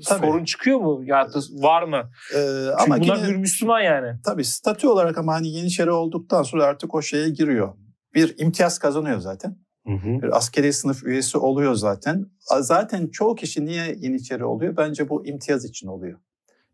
[0.00, 1.02] sorun çıkıyor mu?
[1.04, 2.10] Ya da var mı?
[2.34, 4.16] Ee, Çünkü ama bunlar yine, hür Müslüman yani.
[4.24, 7.74] Tabii statü olarak ama hani Yeniçeri olduktan sonra artık o şeye giriyor.
[8.14, 9.56] Bir imtiyaz kazanıyor zaten.
[9.90, 10.22] Hı hı.
[10.22, 12.26] Bir askeri sınıf üyesi oluyor zaten.
[12.60, 14.76] Zaten çoğu kişi niye Yeniçeri oluyor?
[14.76, 16.18] Bence bu imtiyaz için oluyor.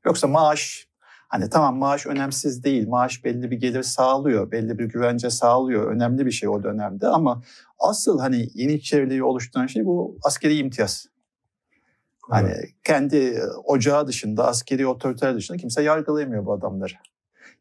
[0.04, 0.86] Yoksa maaş
[1.28, 2.88] Hani tamam maaş önemsiz değil.
[2.88, 5.92] Maaş belli bir gelir sağlıyor, belli bir güvence sağlıyor.
[5.92, 7.42] Önemli bir şey o dönemde ama
[7.78, 11.06] asıl hani Yeniçeriliği oluşturan şey bu askeri imtiyaz.
[12.30, 12.70] Hani evet.
[12.84, 16.92] kendi ocağı dışında, askeri otoriter dışında kimse yargılayamıyor bu adamları.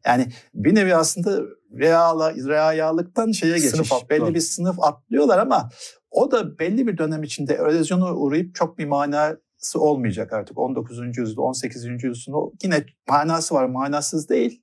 [0.06, 1.42] Yani bir nevi aslında
[1.78, 3.92] reala, reayalıktan şeye geçiş.
[4.10, 5.70] Belli bir sınıf atlıyorlar ama
[6.10, 10.58] o da belli bir dönem içinde erozyona uğrayıp çok bir manası olmayacak artık.
[10.58, 11.18] 19.
[11.18, 11.84] yüzyılda, 18.
[11.84, 14.62] yüzyılda yine manası var, manasız değil.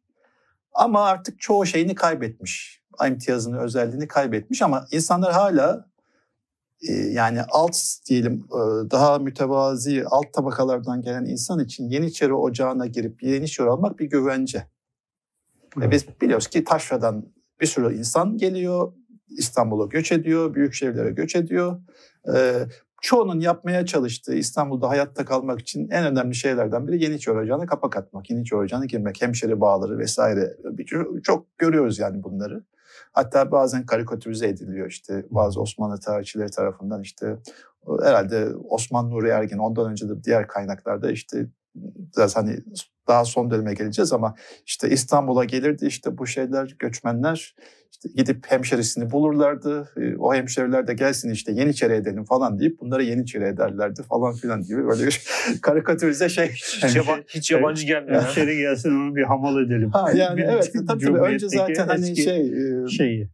[0.74, 2.84] Ama artık çoğu şeyini kaybetmiş.
[3.08, 5.86] İmtiyazını, özelliğini kaybetmiş ama insanlar hala
[7.12, 7.78] yani alt
[8.10, 8.48] diyelim
[8.92, 14.68] daha mütevazi alt tabakalardan gelen insan için Yeniçeri ocağına girip Yeniçeri olmak bir güvence.
[15.78, 15.88] Evet.
[15.88, 17.26] Ve biz biliyoruz ki taşradan
[17.62, 18.94] bir sürü insan geliyor,
[19.30, 21.82] İstanbul'a göç ediyor, büyük şehirlere göç ediyor.
[23.02, 28.30] çoğunun yapmaya çalıştığı İstanbul'da hayatta kalmak için en önemli şeylerden biri Yeniçeri Ocağı'na kapak atmak,
[28.30, 30.58] Yeniçeri Ocağı'na girmek, hemşeri bağları vesaire.
[31.24, 32.64] Çok görüyoruz yani bunları.
[33.12, 37.38] Hatta bazen karikatürize ediliyor işte bazı Osmanlı tarihçileri tarafından işte
[38.04, 42.58] herhalde Osman Nuri Ergin ondan önce de diğer kaynaklarda işte biraz hani
[43.08, 44.36] daha son döneme geleceğiz ama
[44.66, 47.56] işte İstanbul'a gelirdi işte bu şeyler göçmenler
[47.92, 49.90] işte gidip hemşerisini bulurlardı.
[49.98, 54.64] Ee, o hemşeriler de gelsin işte Yeniçeri edelim falan deyip bunları Yeniçeri ederlerdi falan filan
[54.64, 55.22] gibi böyle bir
[55.62, 56.50] karikatürize şey.
[56.50, 58.24] Hiç, yaba, hiç yabancı gelmiyor.
[58.24, 59.90] Hemşeri gelsin onu bir hamal edelim.
[59.90, 63.30] Ha, yani evet tabii, tabii önce zaten hani şey e, şeyi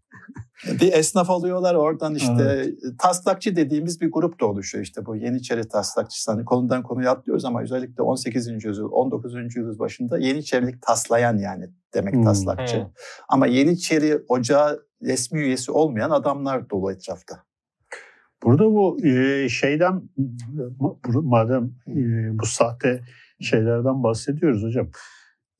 [0.65, 2.73] bir esnaf alıyorlar oradan işte evet.
[2.99, 6.31] taslakçı dediğimiz bir grup da oluşuyor işte bu Yeniçeri taslakçısı.
[6.31, 8.63] Hani konudan konuya atlıyoruz ama özellikle 18.
[8.63, 9.33] yüzyıl 19.
[9.35, 12.23] yüzyıl başında Yeniçerilik taslayan yani demek hmm.
[12.23, 12.77] taslakçı.
[12.77, 12.91] Hmm.
[13.29, 17.43] Ama Yeniçeri ocağı resmi üyesi olmayan adamlar dolu etrafta.
[18.43, 18.97] Burada bu
[19.49, 20.01] şeyden
[21.05, 21.71] madem
[22.31, 23.01] bu sahte
[23.41, 24.89] şeylerden bahsediyoruz hocam.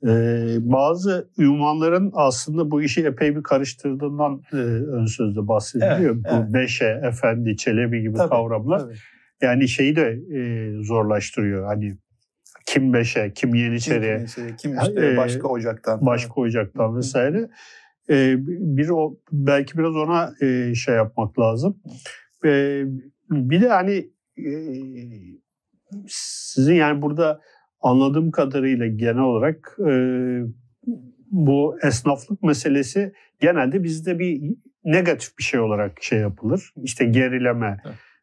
[0.07, 6.15] Ee, bazı ünvanların aslında bu işi epey bir karıştırdığından e, ön sözde bahsediliyor.
[6.15, 6.53] Evet, bu evet.
[6.53, 8.79] Beşe, Efendi, Çelebi gibi tabii, kavramlar.
[8.79, 8.95] Tabii.
[9.41, 11.65] Yani şeyi de e, zorlaştırıyor.
[11.65, 11.97] Hani
[12.65, 16.05] kim Beşe, kim Yeniçeri, kim, kim işte e, başka ocaktan.
[16.05, 16.47] Başka falan.
[16.47, 17.49] ocaktan vesaire.
[18.09, 21.77] E, bir o belki biraz ona e, şey yapmak lazım.
[22.45, 22.83] E,
[23.29, 24.51] bir de hani e,
[26.07, 27.41] sizin yani burada
[27.81, 29.93] anladığım kadarıyla genel olarak e,
[31.31, 36.73] bu esnaflık meselesi genelde bizde bir negatif bir şey olarak şey yapılır.
[36.83, 37.77] İşte gerileme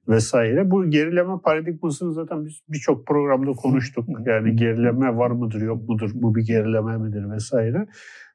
[0.08, 0.70] vesaire.
[0.70, 4.08] Bu gerileme paradigmasını zaten biz birçok programda konuştuk.
[4.26, 7.86] Yani gerileme var mıdır yok mudur, bu bir gerileme midir vesaire.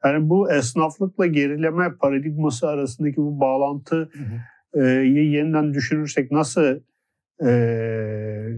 [0.06, 4.08] Yani bu esnaflıkla gerileme paradigması arasındaki bu bağlantıyı
[5.32, 6.80] yeniden düşünürsek nasıl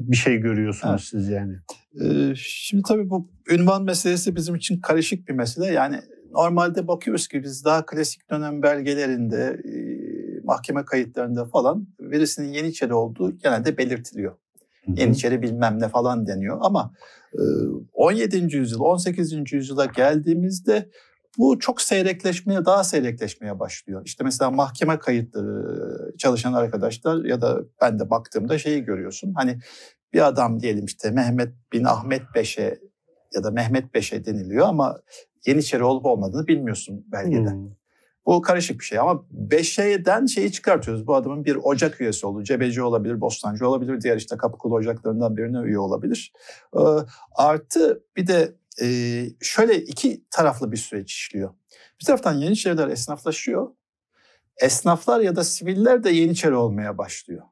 [0.09, 1.23] bir şey görüyorsunuz evet.
[1.23, 1.55] siz yani?
[2.35, 5.73] Şimdi tabii bu ünvan meselesi bizim için karışık bir mesele.
[5.73, 5.99] Yani
[6.31, 9.73] normalde bakıyoruz ki biz daha klasik dönem belgelerinde, e,
[10.43, 14.35] mahkeme kayıtlarında falan verisinin Yeniçeri olduğu genelde belirtiliyor.
[14.87, 16.93] Yeniçeri bilmem ne falan deniyor ama
[17.93, 18.35] 17.
[18.35, 19.53] E, yüzyıl, 18.
[19.53, 20.89] yüzyıla geldiğimizde
[21.37, 24.01] bu çok seyrekleşmeye, daha seyrekleşmeye başlıyor.
[24.05, 29.33] İşte mesela mahkeme kayıtları çalışan arkadaşlar ya da ben de baktığımda şeyi görüyorsun.
[29.33, 29.59] Hani
[30.13, 32.79] bir adam diyelim işte Mehmet bin Ahmet Beşe
[33.33, 34.99] ya da Mehmet Beşe deniliyor ama
[35.45, 37.51] Yeniçeri olup olmadığını bilmiyorsun belgede.
[37.51, 37.69] Hmm.
[38.25, 41.07] Bu karışık bir şey ama Beşe'den şeyi çıkartıyoruz.
[41.07, 45.59] Bu adamın bir ocak üyesi olduğu, cebeci olabilir, bostancı olabilir, diğer işte Kapıkulu ocaklarından birine
[45.59, 46.33] üye olabilir.
[46.75, 46.79] Ee,
[47.35, 51.53] artı bir de e, şöyle iki taraflı bir süreç işliyor.
[52.01, 53.69] Bir taraftan Yeniçeriler esnaflaşıyor.
[54.57, 57.43] Esnaflar ya da siviller de Yeniçeri olmaya başlıyor.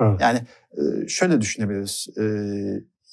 [0.00, 0.20] Evet.
[0.20, 0.40] Yani
[0.72, 2.08] e, şöyle düşünebiliriz.
[2.18, 2.24] E,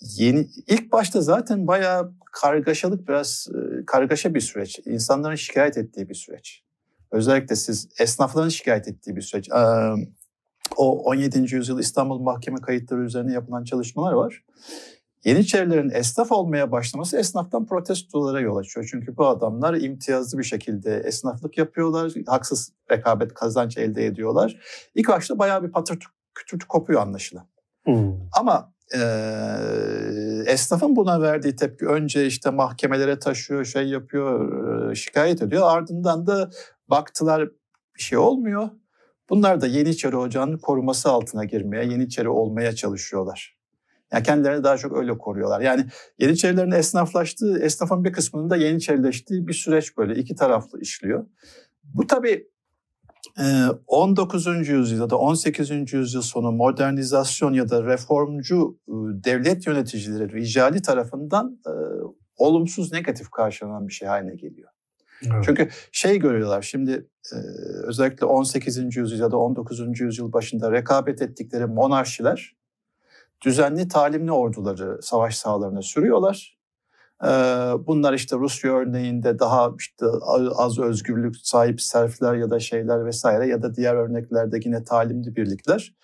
[0.02, 4.80] yeni ilk başta zaten bayağı kargaşalık biraz e, kargaşa bir süreç.
[4.86, 6.64] İnsanların şikayet ettiği bir süreç.
[7.12, 9.50] Özellikle siz esnafların şikayet ettiği bir süreç.
[10.78, 11.56] O 17.
[11.56, 14.44] yüzyıl İstanbul mahkeme kayıtları üzerine yapılan çalışmalar var.
[15.26, 18.88] Yeniçerilerin esnaf olmaya başlaması esnaftan protestolara yol açıyor.
[18.92, 24.60] Çünkü bu adamlar imtiyazlı bir şekilde esnaflık yapıyorlar, haksız rekabet kazanç elde ediyorlar.
[24.96, 26.06] İlk başta bayağı bir patırtı
[26.36, 27.48] kütürtü kopuyor anlaşılan.
[27.86, 28.14] Hmm.
[28.40, 29.00] Ama e,
[30.46, 35.64] esnafın buna verdiği tepki önce işte mahkemelere taşıyor, şey yapıyor, şikayet ediyor.
[35.66, 36.50] Ardından da
[36.88, 37.50] baktılar
[37.96, 38.70] bir şey olmuyor.
[39.30, 43.59] Bunlar da Yeniçeri Ocağı'nın koruması altına girmeye, Yeniçeri olmaya çalışıyorlar.
[44.14, 45.62] Yani kendilerini daha çok öyle koruyorlar.
[45.62, 45.86] Yani
[46.20, 51.26] Yeniçerilerin esnaflaştığı, esnafın bir kısmının da Yeniçerileştiği bir süreç böyle iki taraflı işliyor.
[51.84, 52.48] Bu tabii
[53.88, 54.48] 19.
[54.70, 55.94] yüzyıl ya da 18.
[55.94, 58.80] yüzyıl sonu modernizasyon ya da reformcu
[59.26, 61.60] devlet yöneticileri, ricali tarafından
[62.38, 64.70] olumsuz, negatif karşılanan bir şey haline geliyor.
[65.26, 65.44] Evet.
[65.46, 67.08] Çünkü şey görüyorlar şimdi
[67.84, 68.96] özellikle 18.
[68.96, 70.00] yüzyıl ya da 19.
[70.00, 72.56] yüzyıl başında rekabet ettikleri monarşiler
[73.46, 76.60] düzenli talimli orduları savaş sahalarına sürüyorlar.
[77.88, 80.06] Bunlar işte Rusya örneğinde daha işte
[80.56, 85.96] az özgürlük sahip serfler ya da şeyler vesaire ya da diğer örneklerde yine talimli birlikler.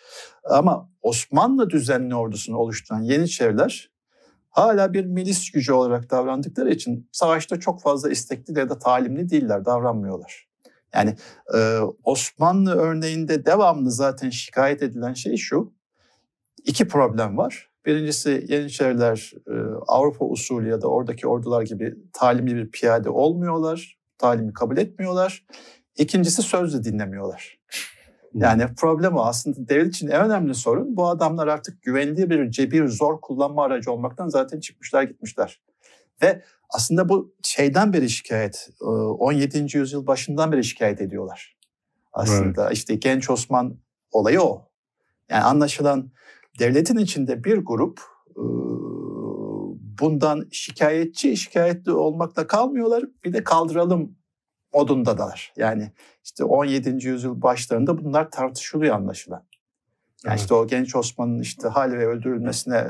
[0.44, 3.92] Ama Osmanlı düzenli ordusunu oluşturan Yeniçeriler
[4.50, 9.66] hala bir milis gücü olarak davrandıkları için savaşta çok fazla istekli ya da talimli değiller,
[9.66, 10.48] davranmıyorlar.
[10.94, 11.16] Yani
[12.04, 15.74] Osmanlı örneğinde devamlı zaten şikayet edilen şey şu,
[16.66, 17.70] iki problem var.
[17.86, 19.54] Birincisi Yeniçeriler e,
[19.88, 24.00] Avrupa usulü ya da oradaki ordular gibi talimli bir piyade olmuyorlar.
[24.18, 25.46] Talimi kabul etmiyorlar.
[25.98, 27.60] İkincisi sözle dinlemiyorlar.
[28.32, 28.42] Hmm.
[28.42, 32.88] Yani problem o aslında devlet için en önemli sorun bu adamlar artık güvenli bir cebir
[32.88, 35.62] zor kullanma aracı olmaktan zaten çıkmışlar gitmişler.
[36.22, 39.78] Ve aslında bu şeyden beri şikayet 17.
[39.78, 41.58] yüzyıl başından beri şikayet ediyorlar.
[42.14, 42.78] Aslında evet.
[42.78, 43.78] işte genç Osman
[44.12, 44.70] olayı o.
[45.30, 46.12] Yani anlaşılan
[46.60, 48.02] devletin içinde bir grup
[50.00, 53.04] bundan şikayetçi, şikayetli olmakla kalmıyorlar.
[53.24, 54.16] Bir de kaldıralım
[54.74, 55.54] modundadalar.
[55.58, 55.92] Yani
[56.24, 57.08] işte 17.
[57.08, 59.44] yüzyıl başlarında bunlar tartışılıyor anlaşılan.
[60.26, 60.40] Yani evet.
[60.40, 62.88] işte o genç Osman'ın işte hal ve öldürülmesine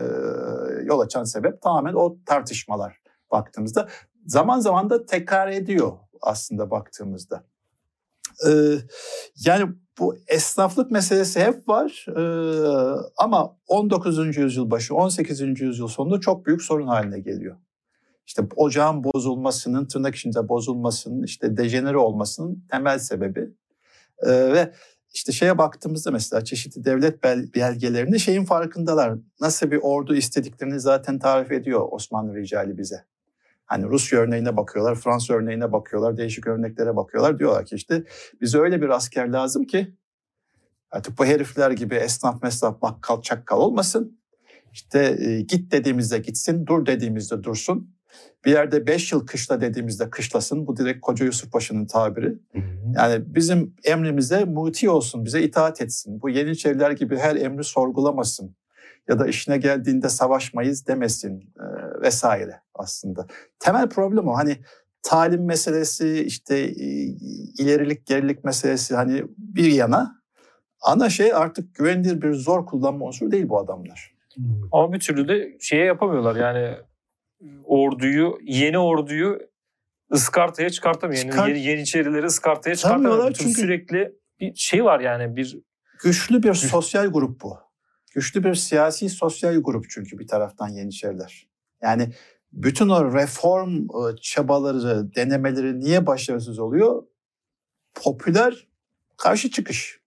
[0.83, 2.99] yol açan sebep tamamen o tartışmalar
[3.31, 3.87] baktığımızda.
[4.25, 7.43] Zaman zaman da tekrar ediyor aslında baktığımızda.
[9.45, 12.05] Yani bu esnaflık meselesi hep var
[13.17, 14.37] ama 19.
[14.37, 15.61] yüzyıl başı 18.
[15.61, 17.55] yüzyıl sonunda çok büyük sorun haline geliyor.
[18.27, 23.49] İşte ocağın bozulmasının, tırnak içinde bozulmasının, işte dejenere olmasının temel sebebi.
[24.23, 24.73] Ee, ve
[25.13, 27.23] işte şeye baktığımızda mesela çeşitli devlet
[27.55, 29.17] belgelerinde şeyin farkındalar.
[29.41, 33.05] Nasıl bir ordu istediklerini zaten tarif ediyor Osmanlı ricali bize.
[33.65, 37.39] Hani Rusya örneğine bakıyorlar, Fransa örneğine bakıyorlar, değişik örneklere bakıyorlar.
[37.39, 38.03] Diyorlar ki işte
[38.41, 39.95] bize öyle bir asker lazım ki
[40.91, 44.19] artık bu herifler gibi esnaf mesnaf bakkal çakkal olmasın.
[44.73, 47.95] İşte e, git dediğimizde gitsin, dur dediğimizde dursun.
[48.45, 50.67] Bir yerde beş yıl kışla dediğimizde kışlasın.
[50.67, 52.39] Bu direkt Koca Yusuf Paşa'nın tabiri.
[52.95, 56.21] Yani bizim emrimize muti olsun, bize itaat etsin.
[56.21, 58.55] Bu Yeniçeriler gibi her emri sorgulamasın
[59.09, 61.65] ya da işine geldiğinde savaşmayız demesin e,
[62.01, 63.27] vesaire aslında.
[63.59, 64.35] Temel problem o.
[64.35, 64.57] Hani
[65.01, 66.85] talim meselesi işte e,
[67.59, 70.21] ilerilik gerilik meselesi hani bir yana
[70.81, 74.15] ana şey artık güvenilir bir zor kullanma unsuru değil bu adamlar.
[74.71, 76.77] Ama bir türlü de şeye yapamıyorlar yani
[77.63, 79.39] orduyu yeni orduyu
[80.13, 81.23] ıskartaya çıkartamıyor.
[81.23, 81.49] Yani Çıkart...
[81.49, 83.33] yeni, yeniçerileri ıskartaya çıkartamıyorlar.
[83.33, 85.57] Çünkü sürekli bir şey var yani bir
[86.03, 87.64] güçlü bir sosyal grup bu.
[88.15, 91.47] Güçlü bir siyasi sosyal grup çünkü bir taraftan Yeniçeriler.
[91.81, 92.13] Yani
[92.53, 97.03] bütün o reform e, çabaları, denemeleri niye başarısız oluyor?
[97.93, 98.67] Popüler
[99.17, 99.99] karşı çıkış.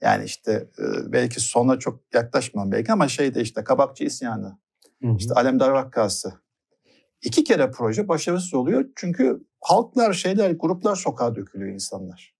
[0.00, 4.58] Yani işte e, belki sona çok yaklaşmam belki ama şeyde işte Kabakçı isyanı,
[5.02, 5.16] hı hı.
[5.18, 6.32] işte Alemdar Vakkası.
[7.22, 12.34] İki kere proje başarısız oluyor çünkü halklar, şeyler, gruplar sokağa dökülüyor insanlar.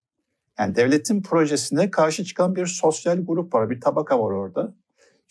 [0.59, 4.75] Yani devletin projesine karşı çıkan bir sosyal grup var, bir tabaka var orada.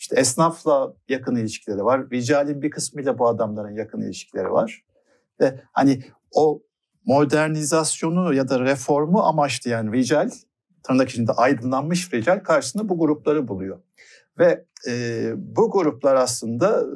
[0.02, 2.10] İşte esnafla yakın ilişkileri var.
[2.10, 4.84] Ricalin bir kısmıyla bu adamların yakın ilişkileri var.
[5.40, 6.62] Ve hani o
[7.04, 10.30] modernizasyonu ya da reformu amaçlayan rical,
[10.82, 13.80] tırnak içinde aydınlanmış rical karşısında bu grupları buluyor.
[14.38, 16.92] Ve e, bu gruplar aslında e,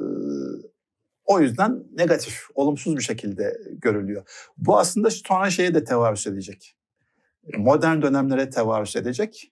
[1.25, 4.51] o yüzden negatif, olumsuz bir şekilde görülüyor.
[4.57, 6.75] Bu aslında sonra şeye de tevarüs edecek.
[7.57, 9.51] Modern dönemlere tevarüs edecek.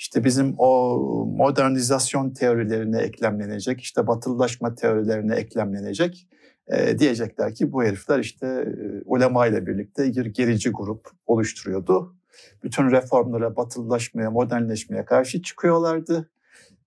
[0.00, 0.98] İşte bizim o
[1.36, 6.28] modernizasyon teorilerine eklemlenecek, işte batılılaşma teorilerine eklemlenecek.
[6.66, 12.16] E, diyecekler ki bu herifler işte e, ulema ile birlikte bir gerici grup oluşturuyordu.
[12.62, 16.30] Bütün reformlara, batılılaşmaya, modernleşmeye karşı çıkıyorlardı.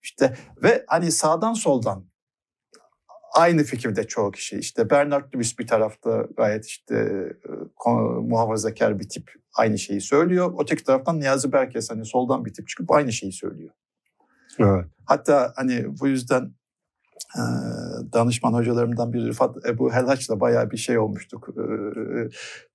[0.03, 2.05] İşte ve hani sağdan soldan
[3.33, 4.57] aynı fikirde çoğu kişi.
[4.57, 6.95] İşte Bernard Lewis bir tarafta gayet işte
[7.85, 7.89] e,
[8.21, 10.53] muhafazakar bir tip aynı şeyi söylüyor.
[10.61, 13.73] Öteki taraftan Niyazi Berkes hani soldan bir tip çıkıp aynı şeyi söylüyor.
[14.59, 14.85] Evet.
[15.05, 16.53] Hatta hani bu yüzden
[17.35, 17.41] e,
[18.13, 21.49] danışman hocalarımdan biri Rıfat Ebu Helhaç'la bayağı bir şey olmuştuk.
[21.49, 21.63] E,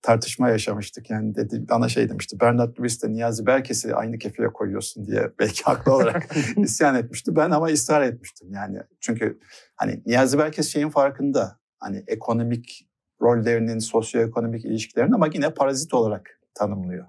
[0.03, 1.11] tartışma yaşamıştık.
[1.11, 2.41] Yani dedi, bana şey demişti.
[2.41, 7.37] Bernard Lewis de Niyazi Berkes'i aynı kefeye koyuyorsun diye belki haklı olarak isyan etmişti.
[7.37, 8.53] Ben ama ısrar etmiştim.
[8.53, 9.38] Yani çünkü
[9.77, 11.59] hani Niyazi Berkes şeyin farkında.
[11.79, 12.88] Hani ekonomik
[13.23, 17.07] rollerinin, sosyoekonomik ilişkilerinin ama yine parazit olarak tanımlıyor.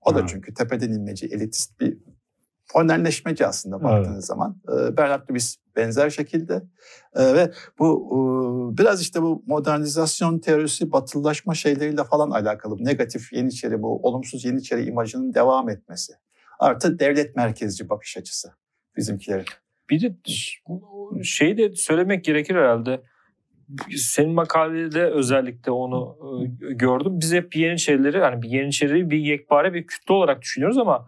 [0.00, 1.98] O da çünkü tepeden inmeci, elitist bir
[2.74, 4.24] modernleşmeci aslında baktığınız evet.
[4.24, 4.60] zaman.
[4.96, 6.62] Bernard Lewis benzer şekilde
[7.16, 12.84] ve bu biraz işte bu modernizasyon teorisi batılılaşma şeyleriyle falan alakalı.
[12.84, 16.12] Negatif Yeniçeri bu olumsuz Yeniçeri imajının devam etmesi.
[16.58, 18.52] Artı devlet merkezci bakış açısı
[18.96, 19.44] bizimkilerin.
[19.90, 20.16] Bir de
[21.22, 23.02] şeyi de söylemek gerekir herhalde.
[23.96, 26.16] Senin makalede özellikle onu
[26.60, 27.12] gördüm.
[27.20, 31.06] Biz hep Yeniçerileri hani bir Yeniçeri'yi bir yekpare bir kütle olarak düşünüyoruz ama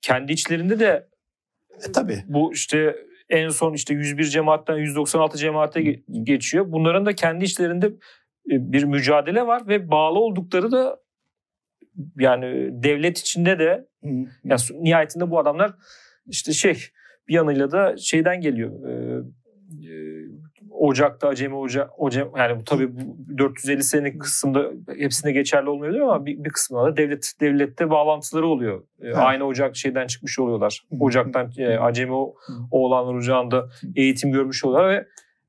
[0.00, 1.08] kendi içlerinde de
[1.88, 2.24] e, tabii.
[2.26, 2.96] Bu işte
[3.28, 5.82] en son işte 101 cemaatten 196 cemaate
[6.22, 6.64] geçiyor.
[6.68, 7.92] Bunların da kendi içlerinde e,
[8.72, 10.96] bir mücadele var ve bağlı oldukları da
[12.18, 13.88] yani devlet içinde de
[14.44, 15.74] yani nihayetinde bu adamlar
[16.26, 16.84] işte şey
[17.28, 18.88] bir yanıyla da şeyden geliyor.
[18.88, 19.22] E,
[20.78, 22.90] Ocak'ta Acemi Oca, Ocem, yani bu tabii
[23.38, 28.80] 450 senelik kısımda hepsinde geçerli olmuyor ama bir, bir kısmında da devlet devlette bağlantıları oluyor.
[28.80, 29.16] E, evet.
[29.16, 30.84] Aynı ocak şeyden çıkmış oluyorlar.
[31.00, 32.14] Ocaktan e, Acemi
[32.70, 35.06] oğlanlar ocağında eğitim görmüş oluyorlar ve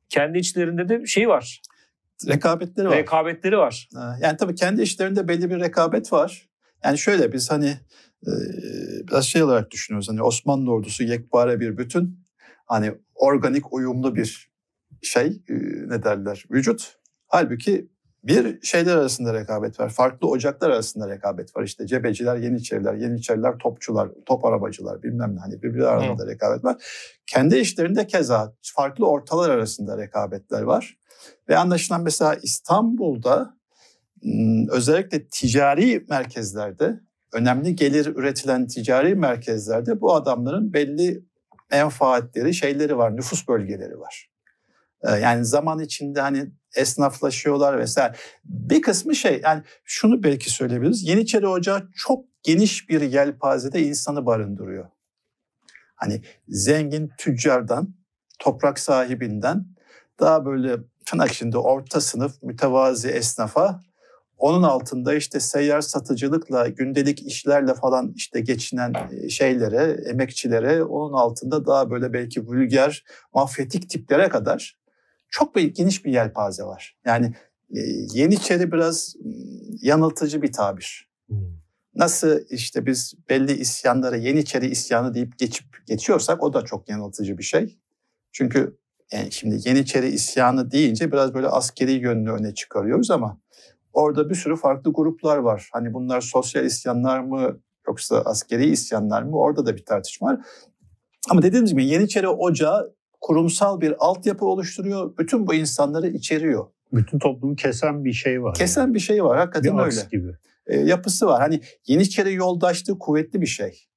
[0.10, 1.62] kendi içlerinde de şey var.
[2.28, 2.98] Rekabetleri var.
[2.98, 3.90] Rekabetleri var.
[4.22, 6.50] Yani tabii kendi işlerinde belli bir rekabet var.
[6.84, 7.70] Yani şöyle biz hani
[8.28, 8.32] e,
[9.08, 10.10] biraz şey olarak düşünüyoruz.
[10.10, 12.26] Hani Osmanlı ordusu yekpare bir bütün.
[12.66, 14.55] Hani organik uyumlu bir
[15.06, 15.54] şey e,
[15.88, 16.98] ne derler vücut.
[17.28, 17.90] Halbuki
[18.26, 19.90] bir şeyler arasında rekabet var.
[19.90, 21.64] Farklı ocaklar arasında rekabet var.
[21.64, 26.28] İşte cebeciler, yeniçeriler, yeniçeriler, topçular, top arabacılar bilmem ne hani birbirleri arasında Hı.
[26.28, 26.84] rekabet var.
[27.28, 30.98] Kendi işlerinde keza farklı ortalar arasında rekabetler var.
[31.50, 33.58] Ve anlaşılan mesela İstanbul'da
[34.72, 37.00] özellikle ticari merkezlerde,
[37.34, 41.26] önemli gelir üretilen ticari merkezlerde bu adamların belli
[41.72, 44.35] menfaatleri, şeyleri var, nüfus bölgeleri var.
[45.04, 48.16] Ee, yani zaman içinde hani esnaflaşıyorlar vesaire.
[48.46, 51.04] Bir kısmı şey yani şunu belki söyleyebiliriz.
[51.04, 54.86] Yeniçeri Ocağı çok geniş bir yelpazede insanı barındırıyor.
[55.96, 57.96] Hani zengin tüccardan,
[58.40, 59.66] toprak sahibinden
[60.20, 63.82] daha böyle tırnak içinde orta sınıf mütevazi esnafa
[64.38, 71.66] onun altında işte seyyar satıcılıkla, gündelik işlerle falan işte geçinen e, şeylere, emekçilere, onun altında
[71.66, 73.04] daha böyle belki vulgar,
[73.34, 74.78] mafyatik tiplere kadar
[75.36, 76.98] çok bir, geniş bir yelpaze var.
[77.06, 77.34] Yani
[77.76, 77.80] e,
[78.14, 79.16] Yeniçeri biraz
[79.82, 81.10] yanıltıcı bir tabir.
[81.28, 81.38] Hmm.
[81.96, 87.44] Nasıl işte biz belli isyanlara Yeniçeri isyanı deyip geçip geçiyorsak o da çok yanıltıcı bir
[87.44, 87.80] şey.
[88.32, 88.78] Çünkü
[89.12, 93.40] yani şimdi Yeniçeri isyanı deyince biraz böyle askeri yönünü öne çıkarıyoruz ama
[93.94, 95.70] orada bir sürü farklı gruplar var.
[95.74, 99.38] Hani bunlar sosyal isyanlar mı yoksa askeri isyanlar mı?
[99.38, 100.40] Orada da bir tartışma var.
[101.30, 102.96] Ama dediğimiz gibi Yeniçeri Ocağı
[103.26, 105.18] kurumsal bir altyapı oluşturuyor.
[105.18, 106.68] Bütün bu insanları içeriyor.
[106.94, 108.56] Bütün toplumu kesen bir şey var.
[108.56, 108.94] Kesen yani.
[108.94, 109.38] bir şey var.
[109.38, 110.08] Hakikaten bir öyle.
[110.12, 110.32] gibi.
[110.68, 111.42] E, yapısı var.
[111.42, 113.88] Hani Yeniçeri yoldaşlığı kuvvetli bir şey.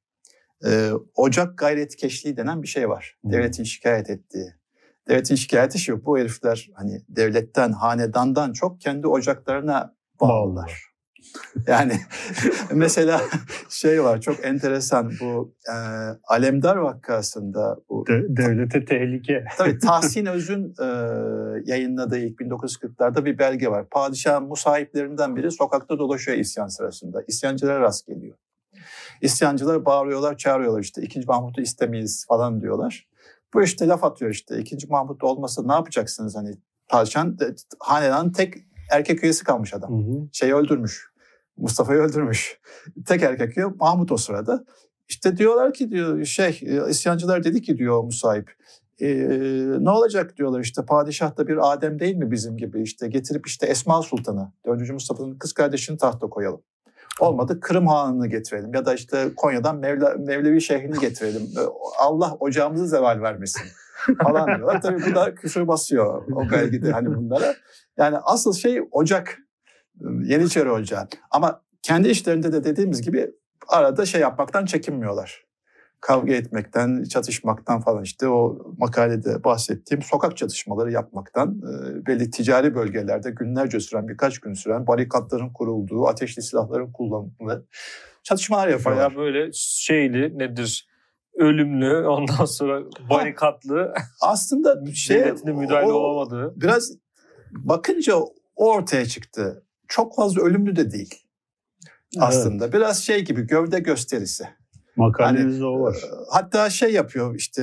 [0.64, 3.16] E, ocak gayretkeşliği denen bir şey var.
[3.22, 3.32] Hmm.
[3.32, 4.54] Devletin şikayet ettiği.
[5.08, 10.82] devletin şikayeti şu bu herifler hani devletten, hanedandan çok kendi ocaklarına bağlılar.
[11.66, 12.00] Yani
[12.72, 13.20] mesela
[13.68, 15.76] şey var çok enteresan bu e,
[16.24, 19.44] Alemdar vakasında bu De, devlete tehlike.
[19.58, 20.86] Tabii Tahsin Öz'ün e,
[21.64, 23.88] yayınladığı ilk 1940'larda bir belge var.
[23.90, 27.22] Padişahın musahiplerinden biri sokakta dolaşıyor isyan sırasında.
[27.28, 28.36] İsyancılara rast geliyor.
[29.22, 33.08] İsyancılar bağırıyorlar, çağırıyorlar işte ikinci Mahmut'u istemeyiz falan diyorlar.
[33.54, 36.54] Bu işte laf atıyor işte ikinci Mahmut olmasa ne yapacaksınız hani
[36.88, 37.38] padişahın
[37.80, 38.54] hanedanın tek
[38.90, 39.90] erkek üyesi kalmış adam.
[39.90, 40.28] Hı hı.
[40.32, 41.08] Şeyi öldürmüş.
[41.58, 42.60] Mustafa'yı öldürmüş.
[43.06, 44.64] Tek erkek üye Mahmut o sırada.
[45.08, 48.52] İşte diyorlar ki diyor şey e, isyancılar dedi ki diyor musahip
[49.00, 49.08] e,
[49.78, 53.66] ne olacak diyorlar işte padişah da bir Adem değil mi bizim gibi işte getirip işte
[53.66, 54.90] Esma Sultan'ı 4.
[54.90, 56.62] Mustafa'nın kız kardeşini tahta koyalım.
[57.20, 61.42] Olmadı Kırım Hanı'nı getirelim ya da işte Konya'dan Mevla, Mevlevi Şeyh'ini getirelim.
[61.42, 61.60] E,
[61.98, 63.62] Allah ocağımızı zeval vermesin
[64.22, 64.82] falan diyorlar.
[64.82, 67.54] Tabii bu da küfür basıyor o belgede hani bunlara.
[67.96, 69.38] Yani asıl şey ocak
[70.24, 71.08] Yeniçeri Ocağı.
[71.30, 73.30] Ama kendi işlerinde de dediğimiz gibi
[73.68, 75.48] arada şey yapmaktan çekinmiyorlar.
[76.00, 83.30] Kavga etmekten, çatışmaktan falan işte o makalede bahsettiğim sokak çatışmaları yapmaktan e, belli ticari bölgelerde
[83.30, 87.66] günlerce süren, birkaç gün süren barikatların kurulduğu, ateşli silahların kullanıldığı
[88.22, 89.16] çatışmalar yapıyorlar.
[89.16, 90.88] Baya böyle şeyli nedir
[91.38, 96.60] ölümlü ondan sonra barikatlı aslında şey müdahale o, olamadığı.
[96.60, 96.92] Biraz
[97.50, 101.24] bakınca o ortaya çıktı çok fazla ölümlü de değil
[102.18, 102.64] aslında.
[102.64, 102.74] Evet.
[102.74, 104.48] Biraz şey gibi gövde gösterisi.
[104.96, 105.96] Makalenizde hani, o var.
[106.30, 107.62] Hatta şey yapıyor işte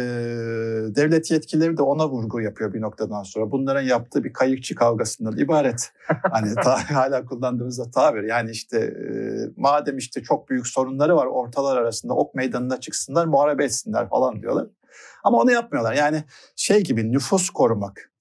[0.95, 3.51] devlet yetkileri de ona vurgu yapıyor bir noktadan sonra.
[3.51, 5.91] Bunların yaptığı bir kayıkçı kavgasından ibaret.
[6.31, 8.23] hani ta, hala kullandığımızda tabir.
[8.23, 9.13] Yani işte e,
[9.57, 14.67] madem işte çok büyük sorunları var ortalar arasında ok meydanına çıksınlar muharebe etsinler falan diyorlar.
[15.23, 15.93] Ama onu yapmıyorlar.
[15.93, 16.23] Yani
[16.55, 18.11] şey gibi nüfus korumak.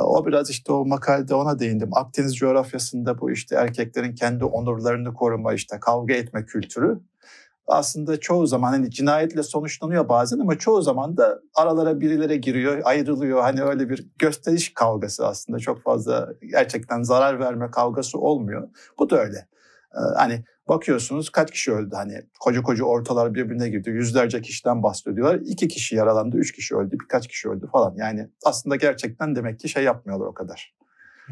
[0.00, 1.90] O biraz işte o makalede ona değindim.
[1.92, 7.00] Akdeniz coğrafyasında bu işte erkeklerin kendi onurlarını koruma işte kavga etme kültürü
[7.66, 13.40] aslında çoğu zaman hani cinayetle sonuçlanıyor bazen ama çoğu zaman da aralara birileri giriyor, ayrılıyor.
[13.40, 18.68] Hani öyle bir gösteriş kavgası aslında çok fazla gerçekten zarar verme kavgası olmuyor.
[18.98, 19.46] Bu da öyle.
[20.16, 23.90] Hani bakıyorsunuz kaç kişi öldü hani koca koca ortalar birbirine girdi.
[23.90, 25.40] Yüzlerce kişiden bahsediyorlar.
[25.44, 27.94] İki kişi yaralandı, üç kişi öldü, birkaç kişi öldü falan.
[27.96, 30.74] Yani aslında gerçekten demek ki şey yapmıyorlar o kadar.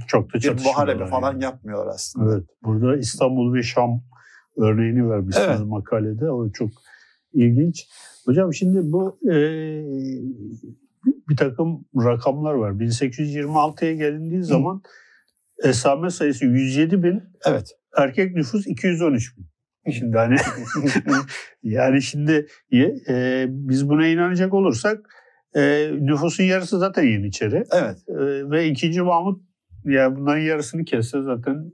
[0.07, 1.45] Çok da Bir muharebe falan yani.
[1.45, 2.35] yapmıyorlar aslında.
[2.35, 2.45] Evet.
[2.63, 4.03] Burada İstanbul ve Şam
[4.57, 5.67] örneğini vermişsiniz evet.
[5.67, 6.31] makalede.
[6.31, 6.71] O çok
[7.33, 7.89] ilginç.
[8.25, 9.35] Hocam şimdi bu e,
[11.29, 12.71] bir takım rakamlar var.
[12.71, 14.83] 1826'ya gelindiği zaman
[15.65, 17.23] esame sayısı 107 bin.
[17.47, 19.47] Evet erkek nüfus 213 bin.
[19.93, 20.37] Şimdi hani
[21.63, 22.47] yani şimdi
[23.09, 25.01] e, biz buna inanacak olursak
[25.57, 27.65] e, nüfusun yarısı zaten Yeniçeri.
[27.73, 27.97] Evet.
[28.09, 29.43] E, ve ikinci Mahmut
[29.85, 31.73] yani bunların yarısını kesse zaten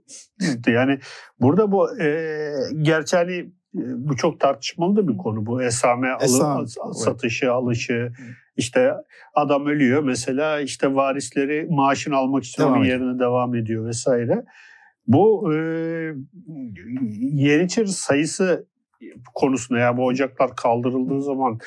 [0.67, 0.99] yani
[1.41, 2.51] burada bu e,
[2.83, 8.12] gerçi hani e, bu çok tartışmalı da bir konu bu esame Esam, alı, satışı alışı
[8.57, 8.93] işte
[9.35, 14.45] adam ölüyor mesela işte varisleri maaşını almak için onun yerine devam ediyor vesaire.
[15.07, 15.57] Bu e,
[17.32, 18.66] Yeniçeri sayısı
[19.34, 21.59] konusunda ya bu ocaklar kaldırıldığı zaman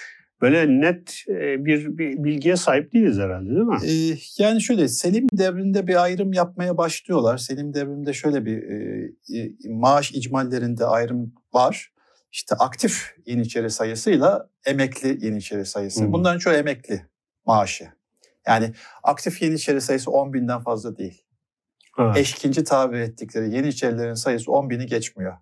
[0.41, 3.77] böyle net e, bir, bir bilgiye sahip değiliz herhalde değil mi?
[3.85, 7.37] Ee, yani şöyle Selim devrinde bir ayrım yapmaya başlıyorlar.
[7.37, 11.91] Selim devrinde şöyle bir e, maaş icmallerinde ayrım var.
[12.31, 16.03] İşte aktif Yeniçeri sayısıyla emekli Yeniçeri sayısı.
[16.03, 16.13] Hmm.
[16.13, 17.05] Bunların çoğu emekli
[17.45, 17.87] maaşı.
[18.47, 18.73] Yani
[19.03, 21.21] aktif Yeniçeri sayısı 10 binden fazla değil.
[22.00, 22.18] Evet.
[22.18, 25.38] Eşkinci tabir ettikleri Yeniçerilerin sayısı 10 bini geçmiyor.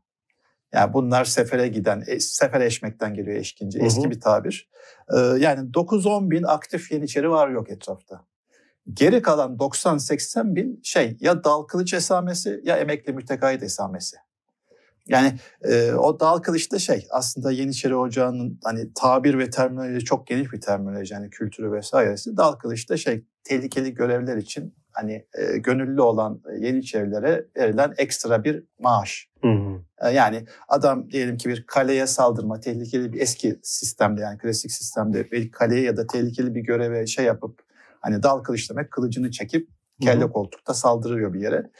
[0.74, 3.80] Yani bunlar sefere giden, e, sefer eşmekten geliyor eşkinci.
[3.80, 4.12] Eski hı hı.
[4.12, 4.70] bir tabir.
[5.14, 8.26] Ee, yani 9-10 bin aktif Yeniçeri var yok etrafta.
[8.94, 14.18] Geri kalan 90-80 bin şey ya dal kılıç esamesi ya emekli mütekayit esamesi.
[15.08, 20.54] Yani e, o dal kılıç şey aslında Yeniçeri Ocağı'nın hani tabir ve terminoloji çok geniş
[20.54, 22.38] bir terminoloji yani kültürü vesairesi.
[22.38, 29.30] Dal kılıç şey tehlikeli görevler için hani e, gönüllü olan Yeniçerilere verilen ekstra bir maaş.
[29.42, 29.82] Hı hı.
[30.02, 35.32] E, yani adam diyelim ki bir kaleye saldırma, tehlikeli bir eski sistemde yani klasik sistemde
[35.32, 37.60] bir kaleye ya da tehlikeli bir göreve şey yapıp
[38.02, 39.70] hani dal kılıç demek kılıcını çekip
[40.02, 40.32] kelle hı hı.
[40.32, 41.72] koltukta saldırıyor bir yere.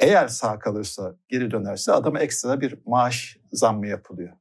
[0.00, 4.32] Eğer sağ kalırsa, geri dönerse adama ekstra bir maaş zammı yapılıyor.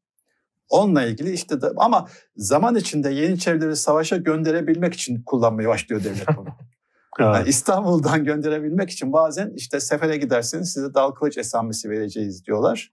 [0.69, 6.47] Onunla ilgili işte de, ama zaman içinde Yeniçerileri savaşa gönderebilmek için kullanmaya başlıyor devlet bunu.
[7.19, 7.35] Evet.
[7.35, 12.91] Yani İstanbul'dan gönderebilmek için bazen işte sefere giderseniz size dal kılıç esamesi vereceğiz diyorlar.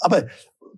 [0.00, 0.16] Ama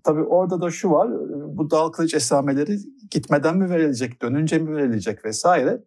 [0.05, 1.11] tabii orada da şu var.
[1.59, 2.78] Bu dal kılıç esameleri
[3.11, 5.82] gitmeden mi verilecek, dönünce mi verilecek vesaire.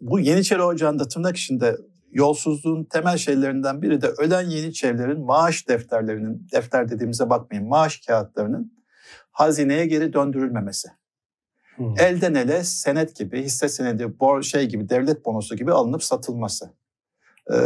[0.00, 1.76] bu Yeniçeri Ocağı'nda tırnak içinde
[2.10, 8.72] yolsuzluğun temel şeylerinden biri de ölen Yeniçerilerin maaş defterlerinin, defter dediğimize bakmayın, maaş kağıtlarının
[9.30, 10.88] hazineye geri döndürülmemesi.
[11.76, 11.94] Hmm.
[11.98, 16.70] Elden ele senet gibi, hisse senedi, bor şey gibi, devlet bonosu gibi alınıp satılması.
[17.50, 17.56] Ee,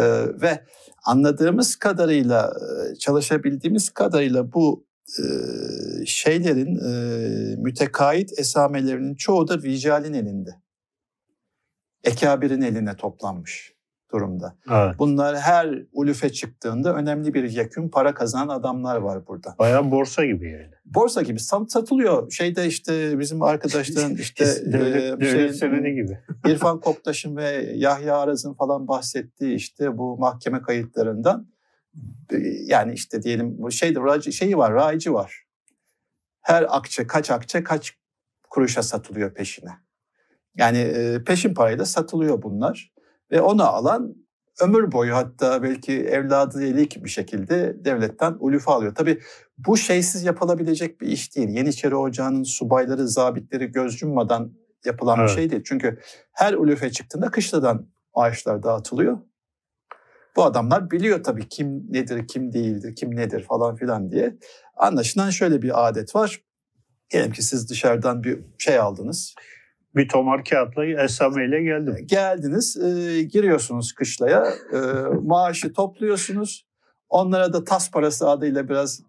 [0.43, 0.65] ve
[1.05, 2.53] anladığımız kadarıyla,
[2.99, 4.87] çalışabildiğimiz kadarıyla bu
[5.19, 5.25] e,
[6.07, 10.51] şeylerin, e, mütekait esamelerinin çoğu da vicalin elinde.
[12.05, 13.80] Ekabirin eline toplanmış
[14.13, 14.57] durumda.
[14.71, 14.95] Evet.
[14.99, 19.55] Bunlar her ulufe çıktığında önemli bir yakın para kazanan adamlar var burada.
[19.59, 20.71] Bayağı borsa gibi yani.
[20.85, 22.31] Borsa gibi satılıyor.
[22.31, 26.19] Şeyde işte bizim arkadaşların işte devlet, e, devlet senedi gibi.
[26.53, 31.49] İrfan Koktaş'ın ve Yahya Araz'ın falan bahsettiği işte bu mahkeme kayıtlarından
[32.33, 35.45] e, yani işte diyelim bu şeyde şeyi var, raici var.
[36.41, 37.95] Her akçe kaç akçe kaç
[38.51, 39.71] kuruşa satılıyor peşine.
[40.57, 42.93] Yani e, peşin parayla satılıyor bunlar.
[43.33, 44.15] Ve onu alan
[44.61, 48.95] ömür boyu hatta belki evladı elik bir şekilde devletten ulufe alıyor.
[48.95, 49.21] Tabii
[49.59, 51.49] bu şeysiz yapılabilecek bir iş değil.
[51.49, 54.53] Yeniçeri Ocağı'nın subayları, zabitleri göz yummadan
[54.85, 55.29] yapılan evet.
[55.29, 55.63] bir şey değil.
[55.65, 55.99] Çünkü
[56.33, 59.19] her ulufe çıktığında kışladan maaşlar dağıtılıyor.
[60.37, 64.37] Bu adamlar biliyor tabii kim nedir, kim değildir, kim nedir falan filan diye.
[64.77, 66.41] Anlaşılan şöyle bir adet var.
[67.11, 69.35] Diyelim ki siz dışarıdan bir şey aldınız
[69.97, 71.97] bir tomar kağıtla esameyle geldim.
[72.07, 74.79] Geldiniz, e, giriyorsunuz kışlaya, e,
[75.23, 76.67] maaşı topluyorsunuz.
[77.09, 79.01] Onlara da tas parası adıyla biraz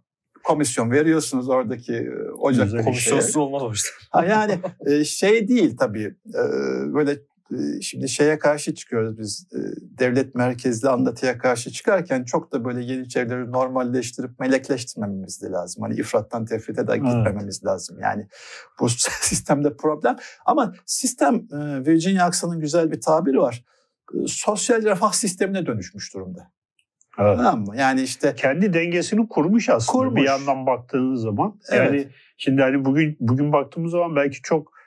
[0.43, 3.89] komisyon veriyorsunuz oradaki e, ocak komisyonsuz olmaz o işte.
[4.09, 6.43] Ha yani e, şey değil tabii e,
[6.93, 7.17] böyle
[7.81, 9.59] şimdi şeye karşı çıkıyoruz biz e,
[9.99, 15.83] devlet merkezli anlatıya karşı çıkarken çok da böyle Yeniçerileri normalleştirip melekleştirmememiz de lazım.
[15.83, 17.65] Hani ifrattan tefrite de gitmememiz evet.
[17.65, 17.99] lazım.
[18.01, 18.27] Yani
[18.79, 18.89] bu
[19.21, 20.15] sistemde problem.
[20.45, 23.65] Ama sistem e, Virginia Aksa'nın güzel bir tabiri var.
[24.13, 26.51] E, sosyal refah sistemine dönüşmüş durumda.
[27.19, 27.37] Evet.
[27.37, 27.77] Tamam mı?
[27.77, 30.21] Yani işte kendi dengesini kurmuş aslında kurmuş.
[30.21, 31.59] bir yandan baktığınız zaman.
[31.71, 31.93] Evet.
[31.93, 34.80] Yani şimdi hani bugün bugün baktığımız zaman belki çok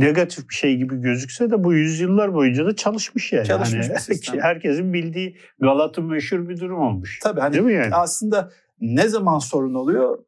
[0.00, 3.46] negatif bir şey gibi gözükse de bu yüzyıllar boyunca da çalışmış yani.
[3.46, 4.40] Çalışmış yani, bir sistem.
[4.40, 7.18] Herkesin bildiği Galat'ın meşhur bir durum olmuş.
[7.22, 7.94] Tabii hani Değil mi yani?
[7.94, 10.18] aslında ne zaman sorun oluyor?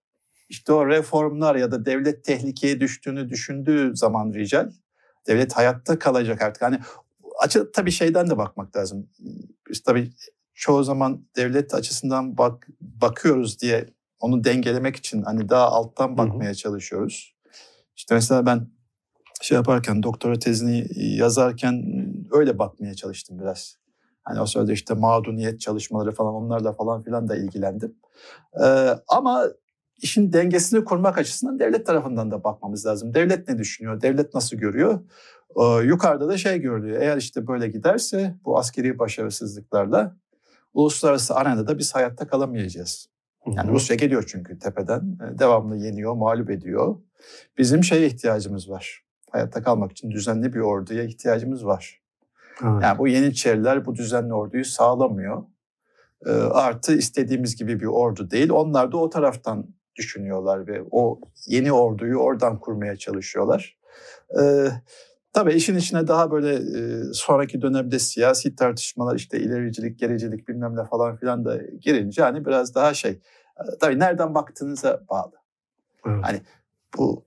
[0.48, 4.70] İşte o reformlar ya da devlet tehlikeye düştüğünü düşündüğü zaman rical
[5.26, 6.62] devlet hayatta kalacak artık.
[6.62, 6.78] Hani
[7.38, 9.08] açı tabii şeyden de bakmak lazım.
[9.70, 10.10] Biz tabii
[10.54, 13.86] çoğu zaman devlet açısından bak bakıyoruz diye
[14.20, 16.54] onu dengelemek için hani daha alttan bakmaya Hı-hı.
[16.54, 17.34] çalışıyoruz.
[17.96, 18.66] İşte mesela ben
[19.42, 21.84] şey yaparken, doktora tezini yazarken
[22.32, 23.76] öyle bakmaya çalıştım biraz.
[24.22, 27.94] Hani o sırada işte mağduniyet çalışmaları falan onlarla falan filan da ilgilendim.
[28.64, 29.44] Ee, ama
[29.96, 33.14] işin dengesini kurmak açısından devlet tarafından da bakmamız lazım.
[33.14, 34.00] Devlet ne düşünüyor?
[34.00, 35.00] Devlet nasıl görüyor?
[35.56, 37.00] Ee, yukarıda da şey görülüyor.
[37.00, 40.16] Eğer işte böyle giderse bu askeri başarısızlıklarla
[40.74, 43.08] uluslararası arenada da biz hayatta kalamayacağız.
[43.46, 45.18] Yani Rusya geliyor çünkü tepeden.
[45.38, 46.96] Devamlı yeniyor, mağlup ediyor.
[47.58, 49.01] Bizim şeye ihtiyacımız var
[49.32, 52.00] hayatta kalmak için düzenli bir orduya ihtiyacımız var.
[52.62, 52.82] Evet.
[52.82, 55.42] Yani bu Yeniçeriler bu düzenli orduyu sağlamıyor.
[56.26, 58.50] E, artı istediğimiz gibi bir ordu değil.
[58.50, 59.66] Onlar da o taraftan
[59.96, 63.78] düşünüyorlar ve o yeni orduyu oradan kurmaya çalışıyorlar.
[64.40, 64.68] E,
[65.32, 70.84] tabii işin içine daha böyle e, sonraki dönemde siyasi tartışmalar işte ilericilik, gericilik bilmem ne
[70.84, 73.10] falan filan da girince hani biraz daha şey.
[73.10, 75.32] E, tabii nereden baktığınıza bağlı.
[76.06, 76.18] Evet.
[76.22, 76.40] Hani
[76.98, 77.24] bu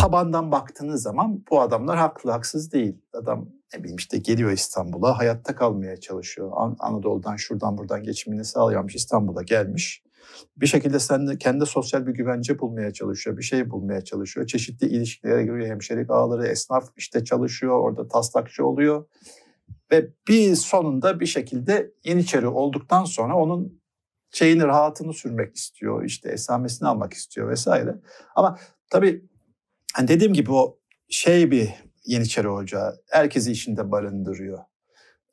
[0.00, 2.98] tabandan baktığınız zaman bu adamlar haklı haksız değil.
[3.12, 6.50] Adam ne bileyim işte geliyor İstanbul'a hayatta kalmaya çalışıyor.
[6.54, 10.02] An- Anadolu'dan şuradan buradan geçimini sağlayamış İstanbul'a gelmiş.
[10.56, 13.36] Bir şekilde sen kendi sosyal bir güvence bulmaya çalışıyor.
[13.38, 14.46] Bir şey bulmaya çalışıyor.
[14.46, 15.66] Çeşitli ilişkilere giriyor.
[15.66, 17.78] Hemşerik ağları, esnaf işte çalışıyor.
[17.78, 19.04] Orada taslakçı oluyor.
[19.92, 23.80] Ve bir sonunda bir şekilde Yeniçeri olduktan sonra onun
[24.30, 26.04] şeyini rahatını sürmek istiyor.
[26.04, 27.96] işte esamesini almak istiyor vesaire.
[28.34, 28.58] Ama
[28.90, 29.29] tabii
[29.94, 30.78] hani dediğim gibi o
[31.08, 31.68] şey bir
[32.04, 34.58] Yeniçeri Hoca herkesi işinde barındırıyor.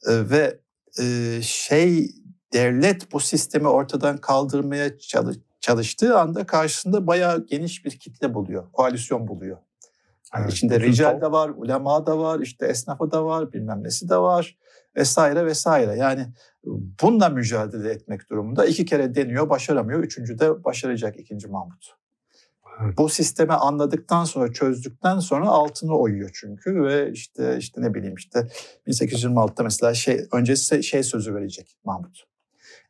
[0.07, 0.59] Ee, ve
[0.99, 2.09] e, şey
[2.53, 9.27] devlet bu sistemi ortadan kaldırmaya çalış, çalıştığı anda karşısında bayağı geniş bir kitle buluyor, koalisyon
[9.27, 9.57] buluyor.
[10.33, 14.09] Yani evet, içinde rical da var, ulema da var, işte esnafı da var, bilmem nesi
[14.09, 14.57] de var
[14.95, 15.95] vesaire vesaire.
[15.95, 16.27] Yani
[17.01, 19.99] bununla mücadele etmek durumunda iki kere deniyor, başaramıyor.
[20.03, 21.97] Üçüncü de başaracak ikinci Mahmut.
[22.97, 28.47] Bu sistemi anladıktan sonra, çözdükten sonra altını oyuyor çünkü ve işte işte ne bileyim işte
[28.87, 32.23] 1826'da mesela şey öncesi şey sözü verecek Mahmut.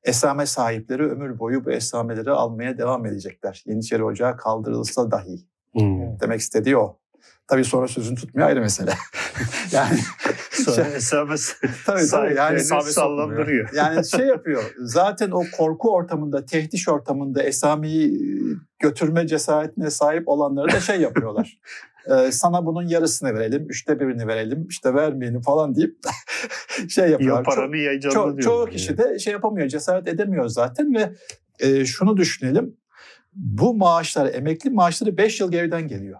[0.04, 3.64] Esame sahipleri ömür boyu bu esameleri almaya devam edecekler.
[3.66, 5.46] Yeniçeri Ocağı kaldırılsa dahi.
[5.74, 6.20] Hmm.
[6.20, 7.00] Demek istediği o.
[7.48, 8.94] Tabii sonra sözünü tutmuyor ayrı mesele.
[9.72, 10.00] yani
[10.94, 11.36] hesabı
[11.86, 13.70] tabii, tabii, yani sallandırıyor.
[13.74, 14.64] Yani şey yapıyor.
[14.78, 18.20] Zaten o korku ortamında, tehdiş ortamında Esami'yi
[18.80, 21.60] götürme cesaretine sahip olanları da şey yapıyorlar.
[22.10, 25.98] ee, sana bunun yarısını verelim, üçte birini verelim, işte vermeyelim falan deyip
[26.90, 27.38] şey yapıyorlar.
[27.38, 31.14] Ya paranı çok, çok, çoğu kişi de şey yapamıyor, cesaret edemiyor zaten ve
[31.60, 32.78] e, şunu düşünelim.
[33.34, 36.20] Bu maaşlar, emekli maaşları 5 yıl geriden geliyor.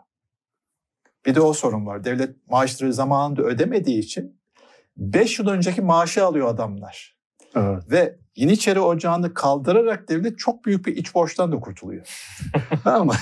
[1.28, 2.04] Bir de o sorun var.
[2.04, 4.40] Devlet maaşları zamanında ödemediği için
[4.98, 7.18] 5 yıl önceki maaşı alıyor adamlar.
[7.56, 7.92] Evet.
[7.92, 12.08] Ve Yeniçeri Ocağı'nı kaldırarak devlet çok büyük bir iç borçtan da kurtuluyor.
[12.86, 13.14] Ama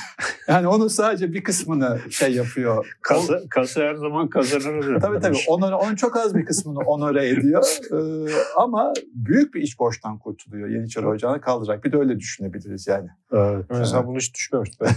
[0.48, 2.98] yani onun sadece bir kısmını şey yapıyor.
[3.02, 5.02] Kasa, kasa her zaman kazanır.
[5.02, 5.38] tabii tabii.
[5.48, 7.64] Onun, onun çok az bir kısmını onore ediyor.
[7.92, 11.84] Ee, ama büyük bir iç borçtan kurtuluyor Yeniçeri Ocağı'nı kaldırarak.
[11.84, 13.10] Bir de öyle düşünebiliriz yani.
[13.34, 13.66] Evet.
[13.70, 14.08] Mesela evet.
[14.08, 14.88] bunu hiç düşünmemiştim.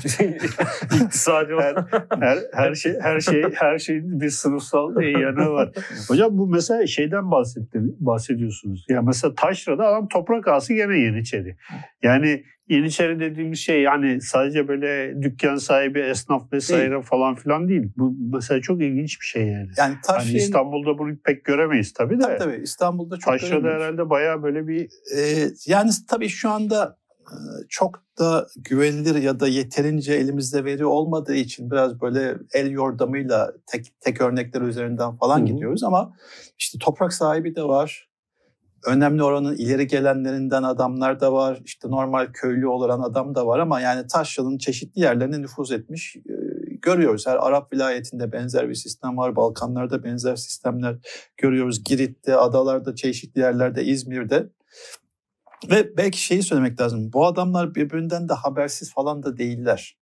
[1.04, 1.84] İktisadi her,
[2.20, 5.70] her, her, şey, her, şey, her şeyin bir sınıfsal yanı var.
[6.08, 8.86] Hocam bu mesela şeyden bahsettim, bahsediyorsunuz.
[8.88, 11.56] Ya mesela Taşra'da adam toprak ağası gene Yeniçeri.
[12.02, 17.02] Yani Yeniçeri dediğimiz şey yani sadece böyle dükkan sahibi, esnaf vesaire değil.
[17.02, 17.92] falan filan değil.
[17.96, 19.68] Bu mesela çok ilginç bir şey yani.
[19.76, 22.22] Yani taş hani İstanbul'da bunu pek göremeyiz tabii de.
[22.22, 24.88] Tabii tabii İstanbul'da çok Taşra'da herhalde bayağı böyle bir...
[25.16, 27.36] Ee, yani tabii şu anda e,
[27.68, 34.00] çok da güvenilir ya da yeterince elimizde veri olmadığı için biraz böyle el yordamıyla tek
[34.00, 35.46] tek örnekler üzerinden falan Hı-hı.
[35.46, 36.12] gidiyoruz ama
[36.58, 38.07] işte toprak sahibi de var,
[38.86, 41.60] önemli oranın ileri gelenlerinden adamlar da var.
[41.64, 46.32] İşte normal köylü olan adam da var ama yani Taşra'nın çeşitli yerlerine nüfuz etmiş e,
[46.82, 47.26] görüyoruz.
[47.26, 49.36] Her Arap vilayetinde benzer bir sistem var.
[49.36, 50.96] Balkanlarda benzer sistemler
[51.36, 51.84] görüyoruz.
[51.84, 54.48] Girit'te, adalarda, çeşitli yerlerde, İzmir'de.
[55.70, 57.12] Ve belki şeyi söylemek lazım.
[57.12, 59.98] Bu adamlar birbirinden de habersiz falan da değiller.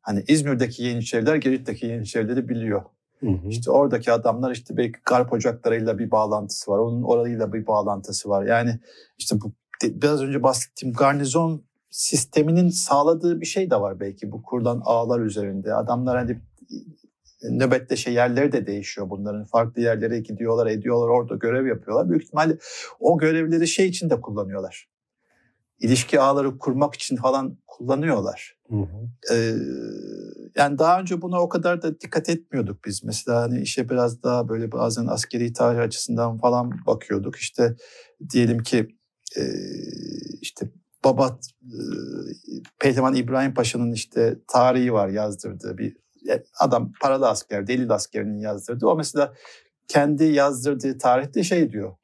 [0.00, 2.82] Hani İzmir'deki Yeniçeriler Girit'teki Yeniçerileri biliyor.
[3.20, 3.48] Hı hı.
[3.48, 6.78] İşte oradaki adamlar işte belki garp ocaklarıyla bir bağlantısı var.
[6.78, 8.46] Onun orayla bir bağlantısı var.
[8.46, 8.80] Yani
[9.18, 9.52] işte bu
[9.82, 15.74] biraz önce bahsettiğim garnizon sisteminin sağladığı bir şey de var belki bu kurulan ağlar üzerinde.
[15.74, 16.40] Adamlar hani
[17.42, 19.44] nöbette şey yerleri de değişiyor bunların.
[19.44, 22.10] Farklı yerlere gidiyorlar, ediyorlar, orada görev yapıyorlar.
[22.10, 22.58] Büyük ihtimalle
[23.00, 24.88] o görevleri şey için de kullanıyorlar.
[25.80, 28.56] İlişki ağları kurmak için falan kullanıyorlar.
[28.68, 29.34] Hı hı.
[29.34, 29.54] Ee,
[30.56, 33.04] yani daha önce buna o kadar da dikkat etmiyorduk biz.
[33.04, 37.36] Mesela hani işe biraz daha böyle bazen askeri tarih açısından falan bakıyorduk.
[37.36, 37.76] İşte
[38.30, 38.96] diyelim ki
[39.36, 39.42] e,
[40.40, 40.70] işte
[41.04, 41.78] Baba e,
[42.78, 45.96] Pehlivan İbrahim Paşa'nın işte tarihi var yazdırdığı bir
[46.58, 48.86] adam paralı asker, delil askerinin yazdırdığı.
[48.86, 49.34] O mesela
[49.88, 51.96] kendi yazdırdığı tarihte şey diyor.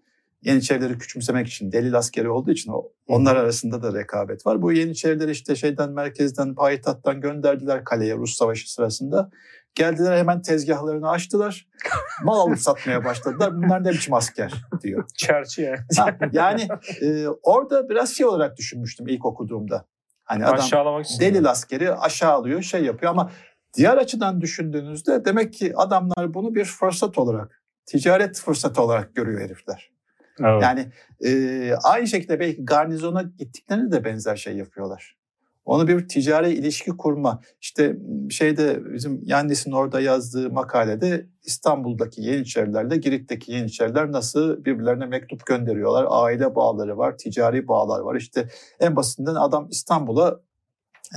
[0.42, 2.72] Yeniçerileri küçümsemek için delil askeri olduğu için
[3.06, 4.62] onlar arasında da rekabet var.
[4.62, 9.30] Bu Yeniçerileri işte şeyden merkezden payitahttan gönderdiler kaleye Rus Savaşı sırasında.
[9.74, 11.68] Geldiler hemen tezgahlarını açtılar.
[12.24, 13.56] Mal alıp satmaya başladılar.
[13.56, 15.04] Bunlar ne biçim asker diyor.
[15.16, 15.74] Çerçi
[16.32, 16.68] yani
[17.02, 19.86] e, orada biraz şey olarak düşünmüştüm ilk okuduğumda.
[20.24, 23.30] Hani adam delil askeri aşağılıyor şey yapıyor ama
[23.76, 29.92] diğer açıdan düşündüğünüzde demek ki adamlar bunu bir fırsat olarak, ticaret fırsatı olarak görüyor herifler.
[30.40, 30.62] Evet.
[30.62, 30.86] Yani
[31.24, 35.16] e, aynı şekilde belki garnizona gittiklerinde de benzer şey yapıyorlar.
[35.64, 37.40] Onu bir ticari ilişki kurma.
[37.60, 37.96] İşte
[38.30, 46.06] şeyde bizim Yandis'in orada yazdığı makalede İstanbul'daki Yeniçerilerle Girit'teki Yeniçeriler nasıl birbirlerine mektup gönderiyorlar.
[46.08, 48.14] Aile bağları var, ticari bağlar var.
[48.16, 48.48] İşte
[48.80, 50.40] en basitinden adam İstanbul'a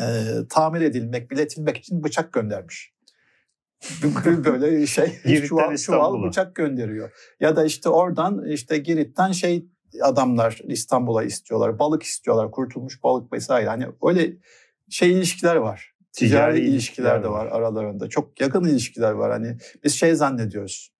[0.01, 0.05] e,
[0.49, 2.94] tamir edilmek, biletilmek için bıçak göndermiş
[4.45, 7.11] böyle şey çuval, çuval bıçak gönderiyor.
[7.39, 9.65] Ya da işte oradan işte Girit'ten şey
[10.01, 11.79] adamlar İstanbul'a istiyorlar.
[11.79, 12.51] Balık istiyorlar.
[12.51, 13.67] Kurtulmuş balık vesaire.
[13.67, 14.33] Hani öyle
[14.89, 15.95] şey ilişkiler var.
[16.11, 18.09] Ticari, Ticari ilişkiler de var aralarında.
[18.09, 19.31] Çok yakın ilişkiler var.
[19.31, 20.91] Hani biz şey zannediyoruz.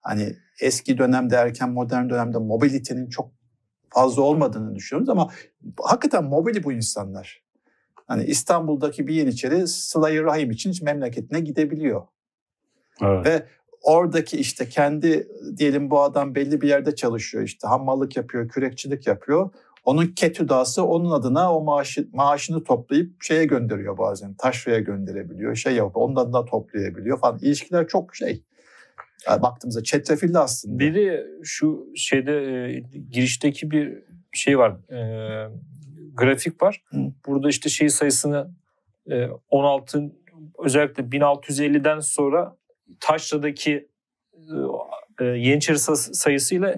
[0.00, 3.32] Hani eski dönemde erken modern dönemde mobilitenin çok
[3.90, 5.30] fazla olmadığını düşünüyoruz ama
[5.82, 7.44] hakikaten mobili bu insanlar.
[8.06, 12.02] Hani İstanbul'daki bir Yeniçeri Sıla-i Rahim için memleketine gidebiliyor.
[13.02, 13.26] Evet.
[13.26, 13.46] Ve
[13.82, 19.50] oradaki işte kendi diyelim bu adam belli bir yerde çalışıyor işte hammallık yapıyor, kürekçilik yapıyor.
[19.84, 24.34] Onun ketüdası onun adına o maaşı, maaşını toplayıp şeye gönderiyor bazen.
[24.34, 26.06] Taşraya gönderebiliyor, şey yapıyor.
[26.06, 27.38] Onun adına toplayabiliyor falan.
[27.38, 28.42] İlişkiler çok şey.
[29.28, 30.78] Yani baktığımızda çetrefilli aslında.
[30.78, 32.80] Biri şu şeyde e,
[33.10, 34.70] girişteki bir şey var.
[34.90, 34.98] E,
[36.14, 36.82] grafik var.
[36.90, 36.98] Hı.
[37.26, 38.50] Burada işte şey sayısını
[39.10, 40.12] e, 16
[40.58, 42.56] özellikle 1650'den sonra
[43.00, 43.88] Taşra'daki
[45.20, 46.74] e, Yeniçeri sayısıyla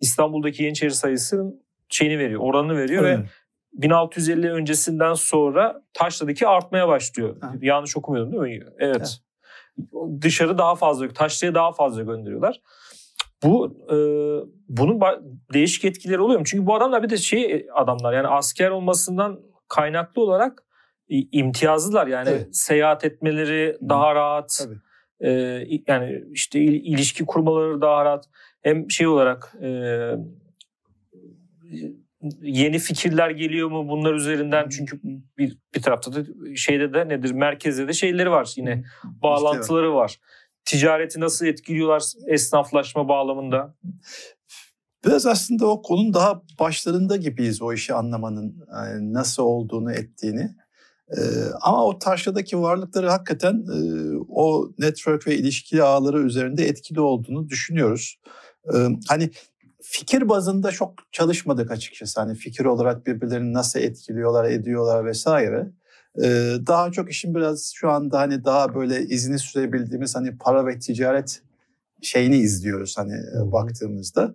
[0.00, 3.18] İstanbul'daki Yeniçeri sayısının şeyini veriyor, oranını veriyor evet.
[3.18, 3.22] ve
[3.72, 7.36] 1650 öncesinden sonra Taşra'daki artmaya başlıyor.
[7.40, 7.52] Ha.
[7.60, 8.70] Yanlış okumuyordum değil mi?
[8.78, 8.96] Evet.
[8.96, 9.20] evet.
[10.22, 12.60] dışarı daha fazla, taşlıya daha fazla gönderiyorlar.
[13.42, 13.96] Bu e,
[14.68, 15.00] bunun
[15.52, 16.46] değişik etkileri oluyor mu?
[16.46, 20.62] Çünkü bu adamlar bir de şey adamlar yani asker olmasından kaynaklı olarak
[21.08, 22.56] imtiyazlılar yani evet.
[22.56, 24.58] seyahat etmeleri daha rahat.
[24.62, 24.80] Tabii.
[25.20, 25.30] E,
[25.86, 28.24] yani işte ilişki kurmaları daha rahat.
[28.62, 29.70] Hem şey olarak e,
[32.42, 35.00] yeni fikirler geliyor mu bunlar üzerinden çünkü
[35.38, 36.24] bir, bir tarafta da
[36.56, 40.20] şeyde de nedir merkezde de şeyleri var yine bağlantıları var.
[40.64, 43.74] Ticareti nasıl etkiliyorlar esnaflaşma bağlamında?
[45.04, 50.50] Biraz aslında o konunun daha başlarında gibiyiz o işi anlamanın yani nasıl olduğunu ettiğini.
[51.10, 51.20] Ee,
[51.60, 53.78] ama o taşladaki varlıkları hakikaten e,
[54.28, 58.18] o network ve ilişki ağları üzerinde etkili olduğunu düşünüyoruz.
[58.74, 59.30] Ee, hani
[59.82, 62.20] fikir bazında çok çalışmadık açıkçası.
[62.20, 65.70] Hani fikir olarak birbirlerini nasıl etkiliyorlar, ediyorlar vesaire.
[66.22, 70.78] Ee, daha çok işin biraz şu anda hani daha böyle izini sürebildiğimiz hani para ve
[70.78, 71.42] ticaret
[72.02, 73.52] şeyini izliyoruz hani Hı-hı.
[73.52, 74.34] baktığımızda.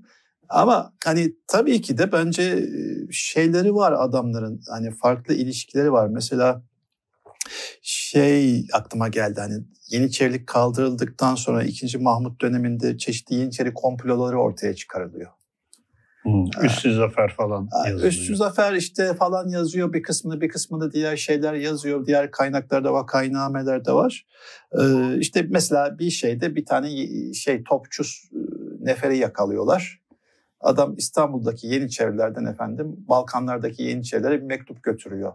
[0.51, 2.69] Ama hani tabii ki de bence
[3.11, 6.07] şeyleri var adamların hani farklı ilişkileri var.
[6.07, 6.63] Mesela
[7.81, 11.97] şey aklıma geldi hani Yeniçerilik kaldırıldıktan sonra 2.
[11.97, 15.31] Mahmut döneminde çeşitli Yeniçeri komploları ortaya çıkarılıyor.
[16.23, 18.11] Hmm, üstü zafer falan yazıyor.
[18.11, 22.05] Üstü zafer işte falan yazıyor bir kısmını bir kısmını diğer şeyler yazıyor.
[22.05, 24.27] Diğer kaynaklarda var, kaynamelerde var.
[24.81, 26.89] Ee, işte mesela bir şeyde bir tane
[27.33, 28.03] şey topçu
[28.79, 30.00] neferi yakalıyorlar.
[30.61, 35.33] Adam İstanbul'daki Yeniçerilerden efendim Balkanlardaki Yeniçerilere bir mektup götürüyor.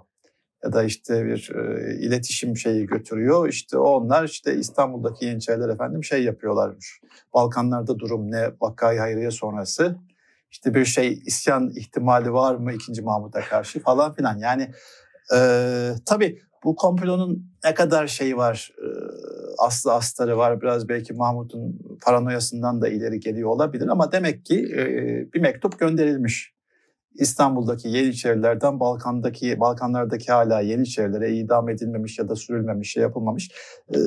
[0.65, 3.49] Ya da işte bir e, iletişim şeyi götürüyor.
[3.49, 7.01] İşte onlar işte İstanbul'daki Yeniçeriler efendim şey yapıyorlarmış.
[7.35, 8.51] Balkanlarda durum ne?
[8.61, 9.97] Vakayı Hayriye sonrası
[10.51, 14.39] işte bir şey isyan ihtimali var mı ikinci Mahmut'a karşı falan filan.
[14.39, 14.71] Yani
[15.35, 15.39] e,
[16.07, 18.87] tabii bu komplonun ne kadar şeyi var, e,
[19.59, 20.61] aslı astarı var.
[20.63, 24.85] Biraz belki Mahmut'un paranoyasından da ileri geliyor olabilir ama demek ki e,
[25.33, 26.57] bir mektup gönderilmiş.
[27.19, 33.51] İstanbul'daki Yeniçerilerden Balkan'daki Balkanlardaki hala Yeniçerilere idam edilmemiş ya da sürülmemiş, şey yapılmamış.
[33.95, 33.99] Ee,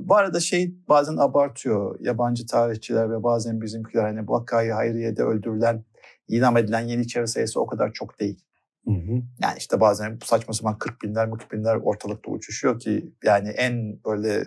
[0.00, 5.84] bu arada şey bazen abartıyor yabancı tarihçiler ve bazen bizimkiler hani Vakayı Hayriye'de öldürülen
[6.28, 8.44] idam edilen Yeniçeri sayısı o kadar çok değil.
[8.88, 9.22] Hı hı.
[9.40, 14.44] Yani işte bazen saçma sapan 40 binler, 40 binler ortalıkta uçuşuyor ki yani en böyle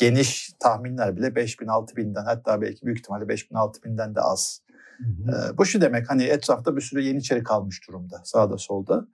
[0.00, 4.14] geniş tahminler bile 5 bin, 6 binden hatta belki büyük ihtimalle 5 bin, 6 binden
[4.14, 4.62] de az.
[4.98, 5.58] Hı hı.
[5.58, 9.06] bu şu demek hani etrafta bir sürü Yeniçeri kalmış durumda sağda solda.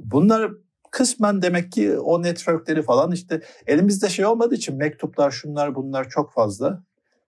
[0.00, 0.52] Bunlar
[0.90, 6.32] kısmen demek ki o networkleri falan işte elimizde şey olmadığı için mektuplar şunlar bunlar çok
[6.32, 6.82] fazla.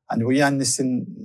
[0.06, 1.18] Hani bu Yannis'in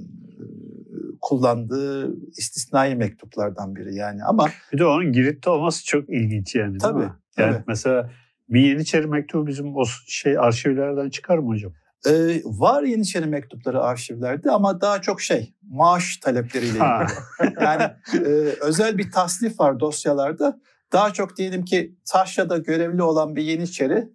[1.23, 6.99] kullandığı istisnai mektuplardan biri yani ama bir de onun Girit'te olması çok ilginç yani tabii,
[6.99, 7.15] değil mi?
[7.37, 7.63] Yani tabii.
[7.67, 8.09] mesela
[8.49, 11.73] bir Yeniçeri mektubu bizim o şey arşivlerden çıkar mı hocam?
[12.07, 17.63] Ee, var Yeniçeri mektupları arşivlerde ama daha çok şey maaş talepleriyle ilgili.
[17.63, 18.29] yani e,
[18.61, 20.59] özel bir tasnif var dosyalarda.
[20.91, 24.09] Daha çok diyelim ki Taşra'da görevli olan bir Yeniçeri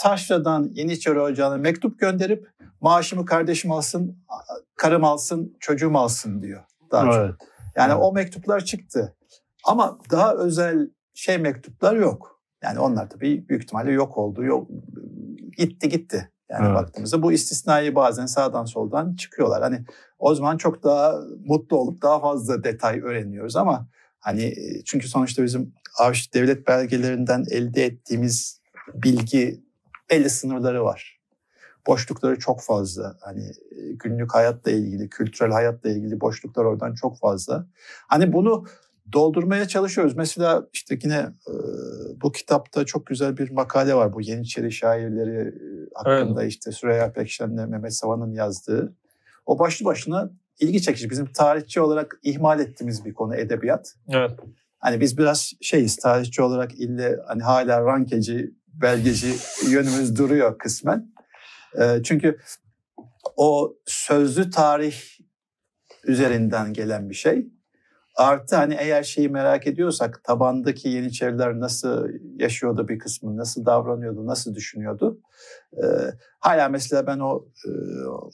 [0.00, 2.48] Taşra'dan Yeniçeri Ocağı'na mektup gönderip
[2.80, 4.18] maaşımı kardeşim alsın,
[4.76, 6.64] karım alsın, çocuğum alsın diyor.
[6.90, 7.30] Daha evet.
[7.30, 7.48] çok.
[7.76, 8.02] Yani evet.
[8.02, 9.14] o mektuplar çıktı.
[9.64, 12.40] Ama daha özel şey mektuplar yok.
[12.62, 14.44] Yani onlar tabii büyük ihtimalle yok oldu.
[14.44, 14.68] Yok,
[15.56, 16.30] gitti gitti.
[16.50, 16.74] Yani evet.
[16.74, 19.62] baktığımızda bu istisnai bazen sağdan soldan çıkıyorlar.
[19.62, 19.84] Hani
[20.18, 23.88] o zaman çok daha mutlu olup daha fazla detay öğreniyoruz ama
[24.20, 25.72] hani çünkü sonuçta bizim
[26.34, 28.60] devlet belgelerinden elde ettiğimiz
[28.94, 29.69] bilgi
[30.10, 31.20] belli sınırları var.
[31.86, 33.16] Boşlukları çok fazla.
[33.20, 37.66] Hani e, günlük hayatla ilgili, kültürel hayatla ilgili boşluklar oradan çok fazla.
[38.08, 38.64] Hani bunu
[39.12, 40.16] doldurmaya çalışıyoruz.
[40.16, 41.16] Mesela işte yine
[41.48, 41.54] e,
[42.22, 44.12] bu kitapta çok güzel bir makale var.
[44.12, 46.52] Bu Yeniçeri şairleri e, hakkında evet.
[46.52, 48.94] işte Süreyya Pekşen'le Mehmet Savan'ın yazdığı.
[49.46, 50.30] O başlı başına
[50.60, 51.10] ilgi çekici.
[51.10, 53.94] Bizim tarihçi olarak ihmal ettiğimiz bir konu edebiyat.
[54.08, 54.30] Evet.
[54.78, 59.34] Hani biz biraz şeyiz tarihçi olarak ille hani hala rankeci belgeci
[59.68, 61.12] yönümüz duruyor kısmen.
[61.80, 62.38] E, çünkü
[63.36, 64.94] o sözlü tarih
[66.04, 67.46] üzerinden gelen bir şey.
[68.16, 72.08] Artı hani eğer şeyi merak ediyorsak tabandaki Yeniçeriler nasıl
[72.38, 75.20] yaşıyordu bir kısmı, nasıl davranıyordu, nasıl düşünüyordu.
[75.76, 75.86] Ee,
[76.40, 77.70] hala mesela ben o e,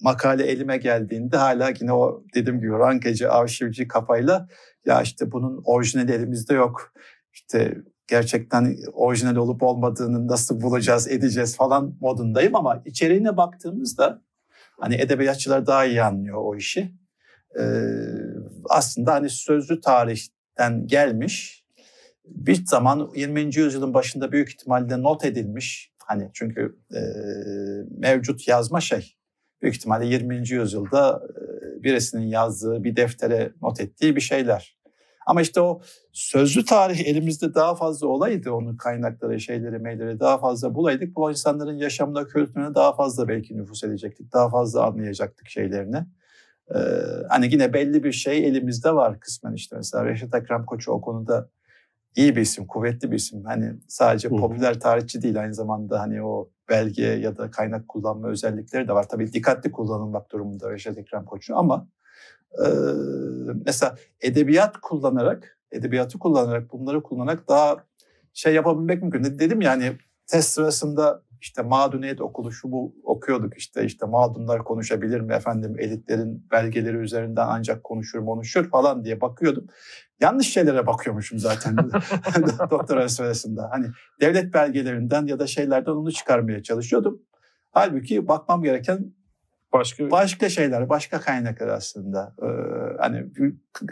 [0.01, 4.49] makale elime geldiğinde hala yine o dediğim gibi rankeci, arşivci kafayla
[4.87, 6.93] ya işte bunun orijinali elimizde yok.
[7.33, 7.79] İşte
[8.09, 14.23] gerçekten orijinal olup olmadığını nasıl bulacağız, edeceğiz falan modundayım ama içeriğine baktığımızda
[14.81, 16.95] hani edebiyatçılar daha iyi anlıyor o işi.
[17.61, 17.63] Ee,
[18.71, 21.65] aslında hani sözlü tarihten gelmiş
[22.25, 23.41] bir zaman 20.
[23.41, 27.01] yüzyılın başında büyük ihtimalle not edilmiş Hani çünkü e,
[27.99, 29.17] mevcut yazma şey
[29.63, 30.49] büyük ihtimalle 20.
[30.51, 34.76] yüzyılda e, birisinin yazdığı bir deftere not ettiği bir şeyler.
[35.27, 35.81] Ama işte o
[36.13, 38.53] sözlü tarih elimizde daha fazla olaydı.
[38.53, 41.17] Onun kaynakları, şeyleri, meyleri daha fazla bulaydık.
[41.17, 44.33] Bu insanların yaşamına, kültürüne daha fazla belki nüfus edecektik.
[44.33, 46.07] Daha fazla anlayacaktık şeylerini.
[46.75, 46.79] Ee,
[47.29, 49.77] hani yine belli bir şey elimizde var kısmen işte.
[49.77, 51.49] Mesela Reşat Ekrem Koçu o konuda
[52.17, 53.45] iyi bir isim, kuvvetli bir isim.
[53.45, 58.89] Hani sadece popüler tarihçi değil aynı zamanda hani o belge ya da kaynak kullanma özellikleri
[58.89, 59.09] de var.
[59.09, 61.89] Tabii dikkatli kullanılmak durumunda Reşat Ekrem Koçu ama
[63.65, 67.77] mesela edebiyat kullanarak, edebiyatı kullanarak, bunları kullanarak daha
[68.33, 69.39] şey yapabilmek mümkün.
[69.39, 69.93] Dedim yani
[70.27, 76.47] test sırasında işte mağduniyet okulu şu bu okuyorduk işte işte mağdunlar konuşabilir mi efendim elitlerin
[76.51, 79.67] belgeleri üzerinden ancak konuşur konuşur falan diye bakıyordum.
[80.21, 81.77] Yanlış şeylere bakıyormuşum zaten
[82.71, 83.69] doktora sırasında.
[83.71, 83.87] Hani
[84.21, 87.23] devlet belgelerinden ya da şeylerden onu çıkarmaya çalışıyordum.
[87.71, 89.15] Halbuki bakmam gereken
[89.73, 92.35] başka başka şeyler, başka kaynaklar aslında.
[92.43, 92.47] Ee,
[92.99, 93.25] hani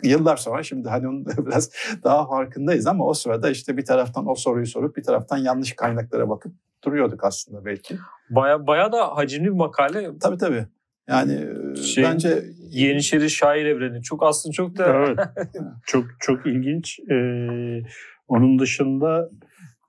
[0.03, 1.71] yıllar sonra şimdi hani onun biraz
[2.05, 6.29] daha farkındayız ama o sırada işte bir taraftan o soruyu sorup bir taraftan yanlış kaynaklara
[6.29, 6.53] bakıp
[6.85, 7.99] duruyorduk aslında belki.
[8.31, 10.19] Baya baya da hacimli bir makale.
[10.19, 10.67] Tabii tabii.
[11.09, 11.41] Yani
[11.77, 15.19] şey, bence Yeniçeri şair evreni çok aslında çok da evet.
[15.87, 17.01] çok çok ilginç.
[17.11, 17.83] Ee,
[18.29, 19.31] onun dışında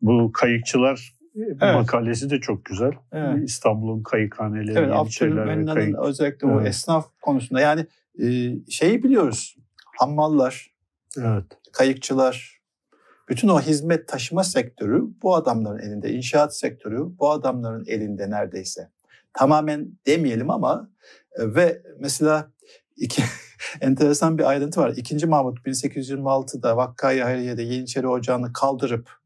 [0.02, 1.62] bu kayıkçılar evet.
[1.62, 2.92] makalesi de çok güzel.
[3.12, 3.50] Evet.
[3.50, 6.00] İstanbul'un kayıkhaneleri, evet, Yeniçeriler ve kayık.
[6.00, 6.58] özellikle evet.
[6.58, 7.86] o esnaf konusunda yani
[8.20, 8.26] e,
[8.70, 9.56] şeyi biliyoruz.
[10.00, 10.72] Hammallar,
[11.18, 11.46] evet.
[11.74, 12.60] kayıkçılar,
[13.30, 16.12] bütün o hizmet taşıma sektörü bu adamların elinde.
[16.12, 18.90] inşaat sektörü bu adamların elinde neredeyse.
[19.34, 20.90] Tamamen demeyelim ama
[21.40, 22.52] e, ve mesela
[22.98, 23.24] iki,
[23.82, 24.94] enteresan bir ayrıntı var.
[24.98, 29.25] İkinci Mahmut 1826'da Vakkayı Hayriye'de Yeniçeri Ocağı'nı kaldırıp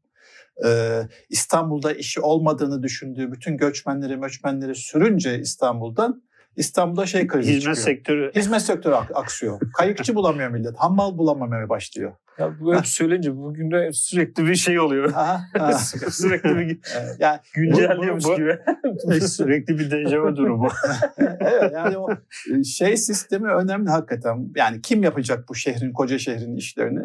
[0.66, 6.22] e, İstanbul'da işi olmadığını düşündüğü bütün göçmenleri möçmenleri sürünce İstanbul'dan
[6.56, 7.96] İstanbul'da şey krizi Hizmet çıkıyor.
[7.96, 8.32] sektörü.
[8.34, 9.60] Hizmet sektörü aksıyor.
[9.78, 10.76] Kayıkçı bulamıyor millet.
[10.76, 12.12] Hammal bulamamaya başlıyor.
[12.38, 15.12] Ya bu hep söyleyince bugün de sürekli bir şey oluyor.
[16.10, 16.78] sürekli bir
[17.18, 18.58] yani, güncelliyormuş bu, bu, gibi.
[19.20, 20.68] sürekli bir dejavu durumu.
[21.18, 22.08] evet yani o
[22.54, 24.52] e, şey sistemi önemli hakikaten.
[24.56, 27.02] Yani kim yapacak bu şehrin, koca şehrin işlerini?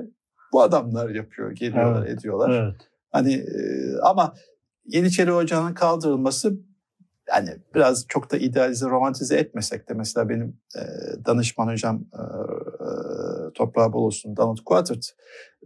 [0.54, 2.64] Bu adamlar yapıyor, geliyorlar, evet, ediyorlar.
[2.64, 2.76] Evet.
[3.16, 3.60] Hani e,
[4.02, 4.34] ama
[4.86, 6.54] Yeniçeri Ocağı'nın kaldırılması
[7.28, 10.82] yani biraz çok da idealize, romantize etmesek de mesela benim e,
[11.26, 12.88] danışman hocam e, e,
[13.54, 15.16] toprağı bol olsun Donald Quattert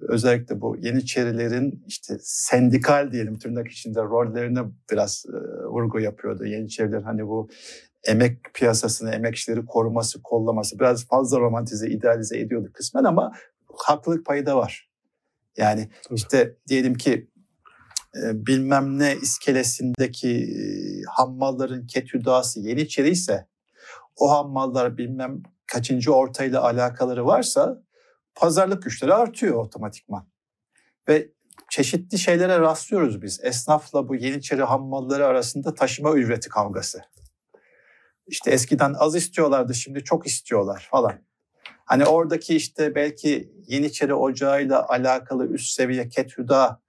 [0.01, 4.59] özellikle bu Yeniçerilerin işte sendikal diyelim tırnak içinde rollerine
[4.91, 6.45] biraz e, vurgu yapıyordu.
[6.45, 7.49] Yeniçerilerin hani bu
[8.07, 13.31] emek piyasasını, emekçileri koruması, kollaması biraz fazla romantize, idealize ediyordu kısmen ama
[13.73, 14.89] haklılık payı da var.
[15.57, 16.15] Yani Tabii.
[16.15, 17.29] işte diyelim ki
[18.15, 20.55] bilmem ne iskelesindeki
[21.09, 23.47] hammalların ketüdası Yeniçeri ise
[24.15, 27.83] o hammallar bilmem kaçıncı ortayla alakaları varsa
[28.35, 30.27] pazarlık güçleri artıyor otomatikman.
[31.07, 31.29] Ve
[31.69, 33.39] çeşitli şeylere rastlıyoruz biz.
[33.43, 37.01] Esnafla bu Yeniçeri hammalları arasında taşıma ücreti kavgası.
[38.27, 41.13] İşte eskiden az istiyorlardı şimdi çok istiyorlar falan.
[41.85, 46.81] Hani oradaki işte belki Yeniçeri ocağıyla alakalı üst seviye ketüda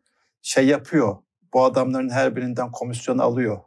[0.43, 1.17] şey yapıyor.
[1.55, 3.59] Bu adamların her birinden komisyon alıyor.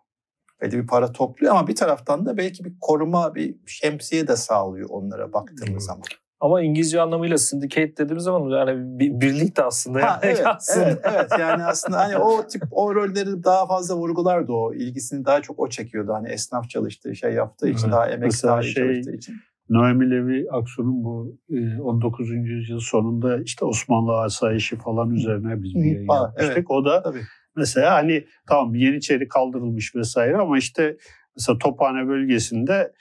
[0.62, 4.90] Belli bir para topluyor ama bir taraftan da belki bir koruma, bir şemsiye de sağlıyor
[4.90, 5.80] onlara baktığımız hmm.
[5.80, 6.04] zaman.
[6.44, 10.02] Ama İngilizce anlamıyla syndicate dediğimiz zaman yani bir, birlik de aslında.
[10.02, 10.86] Ha, yani evet, aslında.
[10.86, 11.32] evet, evet.
[11.40, 14.74] Yani aslında hani o tip o rolleri daha fazla vurgulardı o.
[14.74, 16.14] ilgisini daha çok o çekiyordu.
[16.14, 17.94] Hani esnaf çalıştığı şey yaptığı için, evet.
[17.94, 19.36] daha emek sahibi şey, çalıştığı için.
[19.70, 21.38] Noemi Levi Aksu'nun bu
[21.82, 22.32] 19.
[22.32, 26.54] E, yüzyıl sonunda işte Osmanlı asayişi falan üzerine biz bir yayın yapmıştık.
[26.54, 27.22] Evet, o da tabii.
[27.56, 30.98] mesela hani tamam Yeniçeri kaldırılmış vesaire ama işte
[31.38, 32.94] mesela Tophane bölgesinde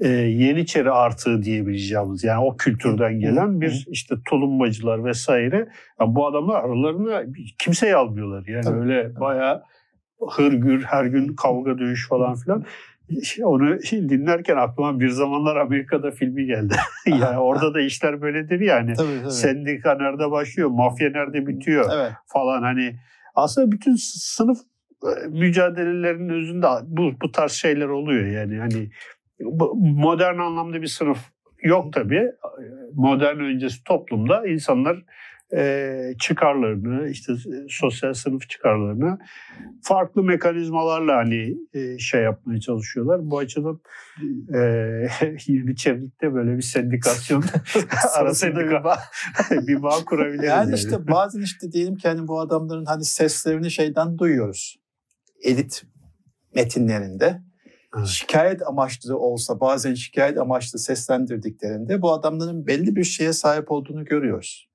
[0.00, 5.68] e, Yeniçeri artığı diyebileceğimiz yani o kültürden gelen bir işte tulumbacılar vesaire.
[6.00, 7.22] Yani bu adamlar aralarına
[7.58, 8.44] kimseyi almıyorlar.
[8.46, 9.62] Yani tabii, öyle bayağı
[10.30, 12.64] hırgür her gün kavga dövüş falan filan
[13.44, 16.74] onu dinlerken aklıma bir zamanlar Amerika'da filmi geldi.
[17.06, 18.94] yani orada da işler böyledir yani.
[18.94, 19.30] Tabii, tabii.
[19.30, 22.12] Sendika nerede başlıyor, mafya nerede bitiyor evet.
[22.26, 22.96] falan hani.
[23.34, 24.58] Aslında bütün sınıf
[25.04, 28.58] e, mücadelelerinin özünde bu, bu tarz şeyler oluyor yani.
[28.58, 28.90] Hani
[29.74, 31.18] modern anlamda bir sınıf
[31.62, 32.30] yok tabii.
[32.94, 35.02] Modern öncesi toplumda insanlar
[35.56, 37.32] e, çıkarlarını, işte
[37.68, 39.18] sosyal sınıf çıkarlarını
[39.82, 43.30] farklı mekanizmalarla hani e, şey yapmaya çalışıyorlar.
[43.30, 43.80] Bu açıdan
[44.54, 44.58] e,
[45.46, 47.44] Yeniçerilikte böyle bir sendikasyon
[48.18, 48.98] arasında bir bağ,
[49.50, 50.44] bir bağ kurabiliriz.
[50.44, 54.76] Yani, yani işte bazen işte diyelim ki hani bu adamların hani seslerini şeyden duyuyoruz.
[55.42, 55.82] Elit
[56.54, 57.42] metinlerinde
[57.96, 58.06] evet.
[58.06, 64.73] şikayet amaçlı olsa bazen şikayet amaçlı seslendirdiklerinde bu adamların belli bir şeye sahip olduğunu görüyoruz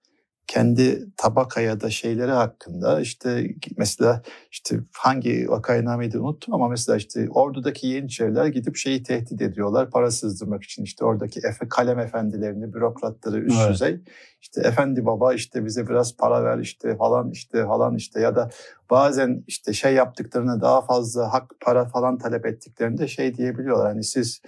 [0.49, 3.47] kendi tabaka ya da şeyleri hakkında işte
[3.77, 4.21] mesela
[4.51, 10.63] işte hangi vakainameyi unuttum ama mesela işte ordudaki yeniçeriler gidip şeyi tehdit ediyorlar para sızdırmak
[10.63, 10.83] için.
[10.83, 13.71] İşte oradaki efe, kalem efendilerini bürokratları üst evet.
[13.71, 14.01] düzey.
[14.41, 18.19] İşte efendi baba işte bize biraz para ver işte falan işte falan işte.
[18.19, 18.49] Ya da
[18.89, 23.87] bazen işte şey yaptıklarına daha fazla hak para falan talep ettiklerinde şey diyebiliyorlar.
[23.87, 24.41] Hani siz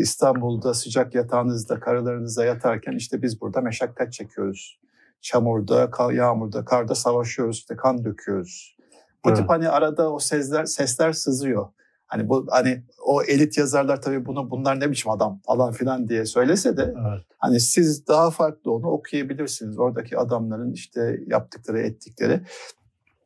[0.00, 4.84] İstanbul'da sıcak yatağınızda karılarınıza yatarken işte biz burada meşakkat çekiyoruz
[5.24, 8.76] çamurda, yağmurda, karda savaşıyoruz, işte kan döküyoruz.
[9.24, 9.38] Bu evet.
[9.38, 11.68] tip hani arada o sesler sesler sızıyor.
[12.06, 16.26] Hani bu hani o elit yazarlar tabii bunu bunlar ne biçim adam falan filan diye
[16.26, 17.24] söylese de evet.
[17.38, 19.78] hani siz daha farklı onu okuyabilirsiniz.
[19.78, 22.40] Oradaki adamların işte yaptıkları, ettikleri.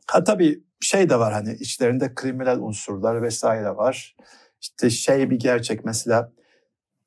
[0.06, 4.16] Ha tabii şey de var hani içlerinde kriminal unsurlar vesaire var.
[4.60, 6.32] İşte şey bir gerçek mesela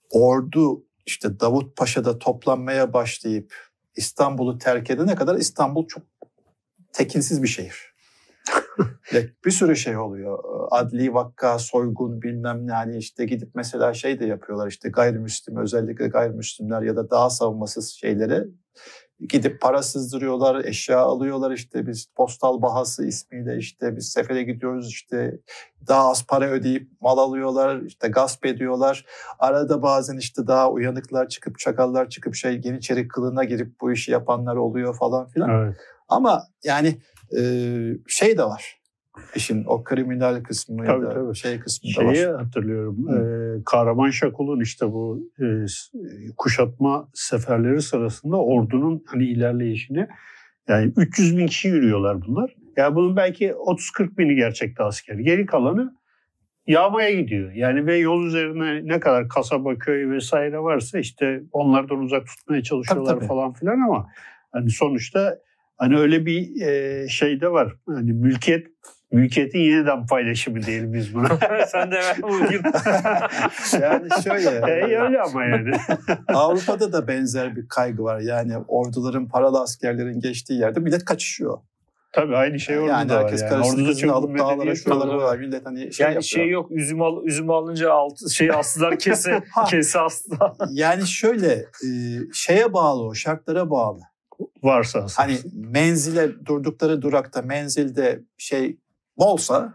[0.09, 6.03] ordu işte Davut Paşa'da toplanmaya başlayıp İstanbul'u terk edene kadar İstanbul çok
[6.93, 7.91] tekinsiz bir şehir.
[9.45, 10.43] bir sürü şey oluyor.
[10.71, 16.07] Adli vakka, soygun bilmem ne hani işte gidip mesela şey de yapıyorlar işte gayrimüslim özellikle
[16.07, 18.45] gayrimüslimler ya da daha savunmasız şeylere
[19.29, 25.39] gidip para sızdırıyorlar, eşya alıyorlar işte biz postal bahası ismiyle işte biz sefere gidiyoruz işte
[25.87, 29.05] daha az para ödeyip mal alıyorlar, işte gasp ediyorlar.
[29.39, 34.55] Arada bazen işte daha uyanıklar çıkıp çakallar çıkıp şey Yeniçeri kılığına girip bu işi yapanlar
[34.55, 35.49] oluyor falan filan.
[35.49, 35.75] Evet.
[36.09, 36.97] Ama yani
[38.07, 38.80] şey de var
[39.35, 41.35] işin o kriminal kısmı tabii, ya da tabii.
[41.35, 42.13] şey kısmı da var.
[42.13, 43.07] Şeyi hatırlıyorum.
[43.09, 45.45] E, Kahraman Şakul'un işte bu e,
[46.37, 50.07] kuşatma seferleri sırasında ordunun hani ilerleyişini
[50.67, 52.55] yani 300 bin kişi yürüyorlar bunlar.
[52.77, 55.15] Yani bunun belki 30-40 bini gerçekte asker.
[55.15, 55.95] Geri kalanı
[56.67, 57.51] yağmaya gidiyor.
[57.51, 63.09] Yani ve yol üzerine ne kadar kasaba, köy vesaire varsa işte onlardan uzak tutmaya çalışıyorlar
[63.09, 63.27] tabii, tabii.
[63.27, 64.07] falan filan ama
[64.51, 65.37] hani sonuçta
[65.77, 67.75] hani öyle bir e, şey de var.
[67.85, 68.67] Hani mülkiyet
[69.11, 71.27] Mülkiyetin yeniden paylaşımı diyelim biz buna.
[71.67, 72.71] Sen de hemen uygun.
[73.81, 74.49] yani şöyle.
[74.49, 75.71] E, öyle ama yani.
[76.27, 78.19] Avrupa'da da benzer bir kaygı var.
[78.19, 81.57] Yani orduların, paralı askerlerin geçtiği yerde millet kaçışıyor.
[82.13, 83.23] Tabii aynı şey orada yani da var.
[83.23, 83.65] Herkes yani.
[83.65, 85.37] Orada çok alıp dağlara şuralara var.
[85.37, 86.23] Millet hani şey Yani yapıyor.
[86.23, 86.71] şey yok.
[86.71, 90.51] Üzüm al, üzüm alınca alt, şey astılar kese kese astılar.
[90.71, 91.89] yani şöyle e,
[92.33, 93.99] şeye bağlı o şartlara bağlı.
[94.63, 95.05] Varsa.
[95.15, 98.77] Hani menzile durdukları durakta menzilde şey
[99.21, 99.73] bolsa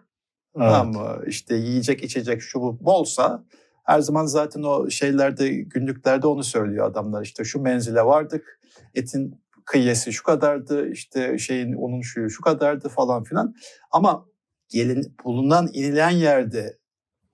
[0.57, 0.73] evet.
[0.73, 3.45] ama işte yiyecek içecek şu bu bolsa
[3.85, 8.61] her zaman zaten o şeylerde günlüklerde onu söylüyor adamlar işte şu menzile vardık
[8.95, 13.55] etin kıyısı şu kadardı işte şeyin onun şu şu kadardı falan filan
[13.91, 14.27] ama
[14.69, 16.79] gelin bulunan inilen yerde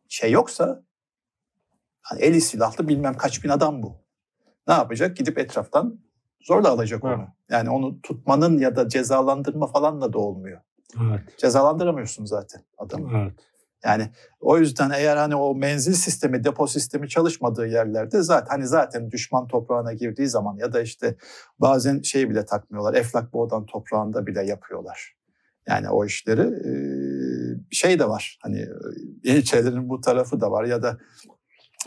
[0.09, 0.83] şey yoksa
[2.03, 4.03] hani eli silahlı bilmem kaç bin adam bu.
[4.69, 5.17] Ne yapacak?
[5.17, 6.01] Gidip etraftan
[6.41, 7.13] zorla alacak onu.
[7.13, 7.29] Evet.
[7.51, 10.61] Yani onu tutmanın ya da cezalandırma falanla da olmuyor.
[11.01, 11.39] Evet.
[11.39, 13.19] Cezalandıramıyorsun zaten adamı.
[13.19, 13.33] Evet.
[13.85, 19.11] Yani o yüzden eğer hani o menzil sistemi, depo sistemi çalışmadığı yerlerde zaten hani zaten
[19.11, 21.17] düşman toprağına girdiği zaman ya da işte
[21.59, 22.95] bazen şey bile takmıyorlar.
[22.95, 25.17] Eflak boğdan toprağında bile yapıyorlar.
[25.69, 26.49] Yani o işleri
[27.71, 28.39] şey de var.
[28.43, 28.67] Hani
[29.25, 30.99] Yeniçerilerin bu tarafı da var ya da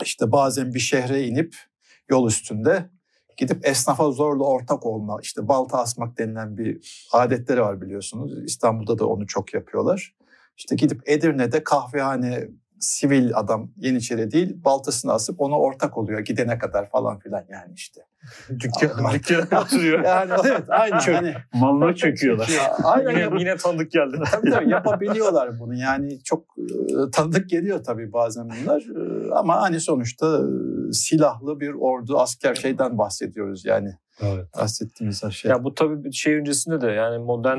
[0.02, 1.56] işte bazen bir şehre inip
[2.10, 2.90] yol üstünde
[3.36, 8.44] gidip esnafa zorla ortak olma, işte balta asmak denilen bir adetleri var biliyorsunuz.
[8.44, 10.14] İstanbul'da da onu çok yapıyorlar.
[10.56, 12.48] İşte gidip Edirne'de kahvehane
[12.80, 18.00] sivil adam Yeniçeri değil baltasını asıp ona ortak oluyor gidene kadar falan filan yani işte.
[18.50, 20.04] Dükkan, dükkan oturuyor.
[20.04, 21.00] yani evet aynı.
[21.00, 22.50] Çök, hani, malına çöküyorlar.
[22.84, 24.16] aynen yine, yine tanıdık geldi.
[24.32, 29.80] tabii tabii yapabiliyorlar bunu yani çok e, tanıdık geliyor tabii bazen bunlar e, ama hani
[29.80, 33.94] sonuçta e, silahlı bir ordu asker şeyden bahsediyoruz yani.
[34.20, 34.46] Evet.
[34.56, 35.50] Bahsettiğimiz şey.
[35.50, 37.58] Ya bu tabii şey öncesinde de yani modern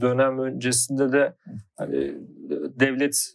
[0.00, 1.34] dönem öncesinde de
[1.76, 2.14] hani
[2.80, 3.34] devlet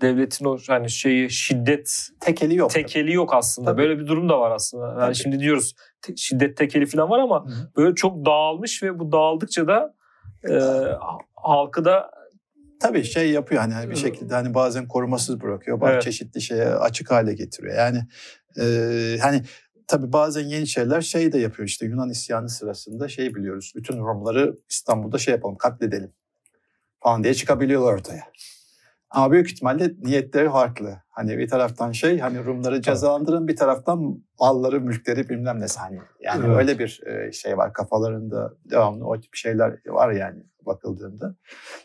[0.00, 2.70] devletin o hani şeyi şiddet tekeli yok.
[2.70, 3.70] Tekeli yok aslında.
[3.70, 3.82] Tabii.
[3.82, 4.86] Böyle bir durum da var aslında.
[4.86, 5.14] Yani Tabii.
[5.14, 7.70] şimdi diyoruz te, şiddet tekeli falan var ama Hı-hı.
[7.76, 9.94] böyle çok dağılmış ve bu dağıldıkça da
[10.50, 10.54] e,
[11.34, 12.10] halkı da
[12.80, 15.80] Tabii şey yapıyor hani bir şekilde hani bazen korumasız bırakıyor.
[15.80, 16.02] Bazı evet.
[16.02, 17.74] çeşitli şeye açık hale getiriyor.
[17.74, 18.02] Yani
[18.60, 19.42] e, hani
[19.86, 23.72] tabii bazen yeni şeyler şey de yapıyor işte Yunan isyanı sırasında şey biliyoruz.
[23.76, 26.12] Bütün Rumları İstanbul'da şey yapalım katledelim
[27.02, 28.22] falan diye çıkabiliyorlar ortaya.
[29.10, 31.02] Ama büyük ihtimalle niyetleri farklı.
[31.08, 35.98] Hani bir taraftan şey hani Rumları cezalandırın bir taraftan malları, mülkleri bilmem ne hani.
[36.20, 36.56] Yani evet.
[36.56, 37.00] öyle bir
[37.32, 40.42] şey var kafalarında devamlı o tip şeyler var yani.
[40.66, 41.36] bakıldığında.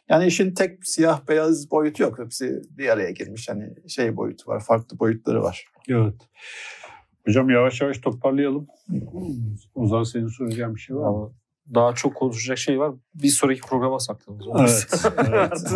[0.10, 2.20] Yani işin tek siyah beyaz boyutu yok.
[2.20, 3.50] Hepsi bir araya girmiş.
[3.50, 5.66] Hani şey boyutu var, farklı boyutları var.
[5.90, 6.16] Evet.
[7.26, 8.68] Hocam yavaş yavaş toparlayalım.
[9.76, 11.34] O zaman senin soracağın bir şey var mı?
[11.74, 12.92] Daha çok konuşacak şey var.
[13.16, 14.58] Bir sonraki programa saklayalım.
[14.60, 15.74] Evet, evet.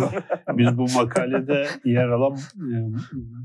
[0.58, 2.76] Biz bu makalede yer alan, e,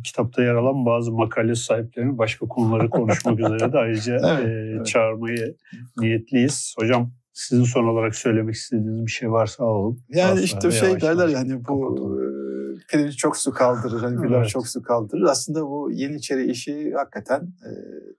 [0.03, 4.85] kitapta yer alan bazı makale sahiplerinin başka konuları konuşmak üzere de ayrıca Evet, e, evet.
[4.85, 5.55] çağırmayı
[5.97, 6.75] niyetliyiz.
[6.79, 9.99] Hocam sizin son olarak söylemek istediğiniz bir şey varsa alalım.
[10.09, 12.42] Yani Daha işte şey yavaş derler yavaş yani bu kapatalım.
[12.89, 14.49] Pirinç çok su kaldırır, hani pilav Evet.
[14.49, 15.23] çok su kaldırır.
[15.23, 17.71] Aslında bu Yeniçeri işi hakikaten e,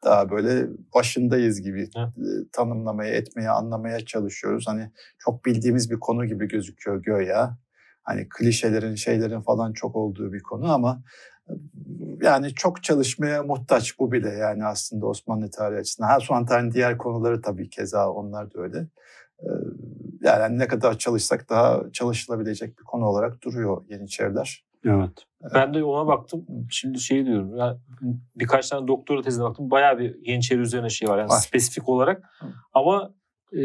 [0.04, 2.02] daha böyle başındayız gibi e,
[2.52, 4.64] tanımlamaya, etmeye, anlamaya çalışıyoruz.
[4.68, 7.58] Hani çok bildiğimiz bir konu gibi gözüküyor göya.
[8.02, 11.02] Hani klişelerin, şeylerin falan çok olduğu bir konu ama
[11.48, 11.52] e,
[12.22, 16.08] yani çok çalışmaya muhtaç bu bile yani aslında Osmanlı tarihi açısından.
[16.08, 18.78] Ha Osmanlı tarihinin diğer konuları tabii keza onlar da öyle.
[19.40, 19.48] E,
[20.24, 24.64] Yani hani ne kadar çalışsak daha çalışılabilecek bir konu olarak duruyor Yeniçeriler.
[24.84, 25.26] Evet.
[25.54, 26.46] Ben de ona baktım.
[26.70, 27.56] Şimdi şey diyorum.
[27.56, 27.78] Yani
[28.36, 29.70] birkaç tane doktora tezine baktım.
[29.70, 31.18] Bayağı bir Yeniçeri üzerine şey var.
[31.18, 31.38] Yani Var.
[31.38, 32.22] spesifik olarak.
[32.40, 32.46] Hı.
[32.74, 33.14] Ama
[33.52, 33.58] e,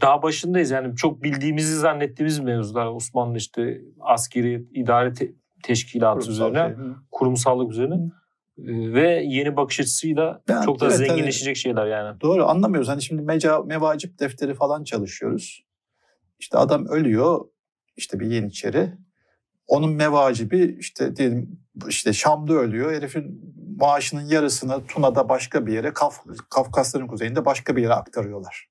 [0.00, 0.70] daha başındayız.
[0.70, 2.86] Yani çok bildiğimizi zannettiğimiz mevzular.
[2.86, 6.84] Osmanlı işte askeri idare te- teşkilatı Kurumsal üzerine, şey.
[7.10, 7.94] kurumsallık üzerine.
[8.58, 12.20] E, ve yeni bakış açısıyla Yani çok da evet, zenginleşecek şeyler yani.
[12.20, 12.88] Doğru anlamıyoruz.
[12.88, 15.65] Hani şimdi meca, mevacip defteri falan çalışıyoruz.
[16.38, 17.44] İşte adam ölüyor
[17.96, 18.92] işte bir Yeniçeri.
[19.66, 22.92] Onun mevacibi işte diyelim işte Şam'da ölüyor.
[22.92, 28.68] Herifin maaşının yarısını Tuna'da başka bir yere, Kaf, Kafkasların kuzeyinde başka bir yere aktarıyorlar.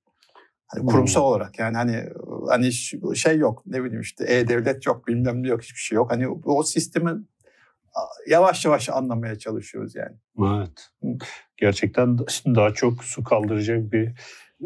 [0.68, 1.28] Hani kurumsal Hmm.
[1.28, 2.10] olarak yani hani
[2.50, 2.72] hani
[3.16, 6.12] şey yok ne bileyim işte e-devlet yok bilmem ne yok hiçbir şey yok.
[6.12, 7.12] Hani o sistemi
[8.28, 10.16] yavaş yavaş anlamaya çalışıyoruz yani.
[10.40, 10.90] Evet.
[11.58, 14.12] Gerçekten daha çok su kaldıracak bir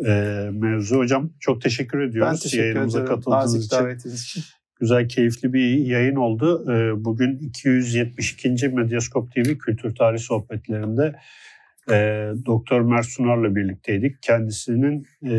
[0.05, 0.11] e,
[0.51, 0.97] mevzu.
[0.97, 2.31] Hocam çok teşekkür ediyoruz.
[2.31, 3.15] Ben teşekkür Yayınımıza ederim.
[3.15, 3.77] katıldığınız Nazik için.
[3.77, 4.43] davetiniz için.
[4.79, 6.71] Güzel, keyifli bir yayın oldu.
[6.71, 8.67] E, bugün 272.
[8.67, 11.15] Medyaskop TV Kültür Tarih Sohbetlerinde
[11.91, 14.21] e, Doktor Mert Sunar'la birlikteydik.
[14.21, 15.35] Kendisinin e,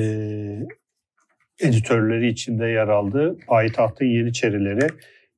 [1.61, 4.87] editörleri içinde yer aldığı Payitahtın Yeniçerileri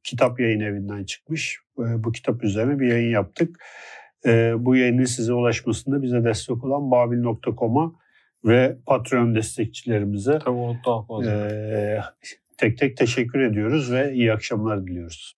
[0.05, 1.59] kitap yayın evinden çıkmış.
[1.79, 3.57] E, bu kitap üzerine bir yayın yaptık.
[4.27, 8.02] E, bu yayının size ulaşmasında bize destek olan babil.com'a
[8.45, 10.59] ve Patreon destekçilerimize Tabii
[11.27, 12.01] e,
[12.57, 15.37] tek tek teşekkür ediyoruz ve iyi akşamlar diliyoruz.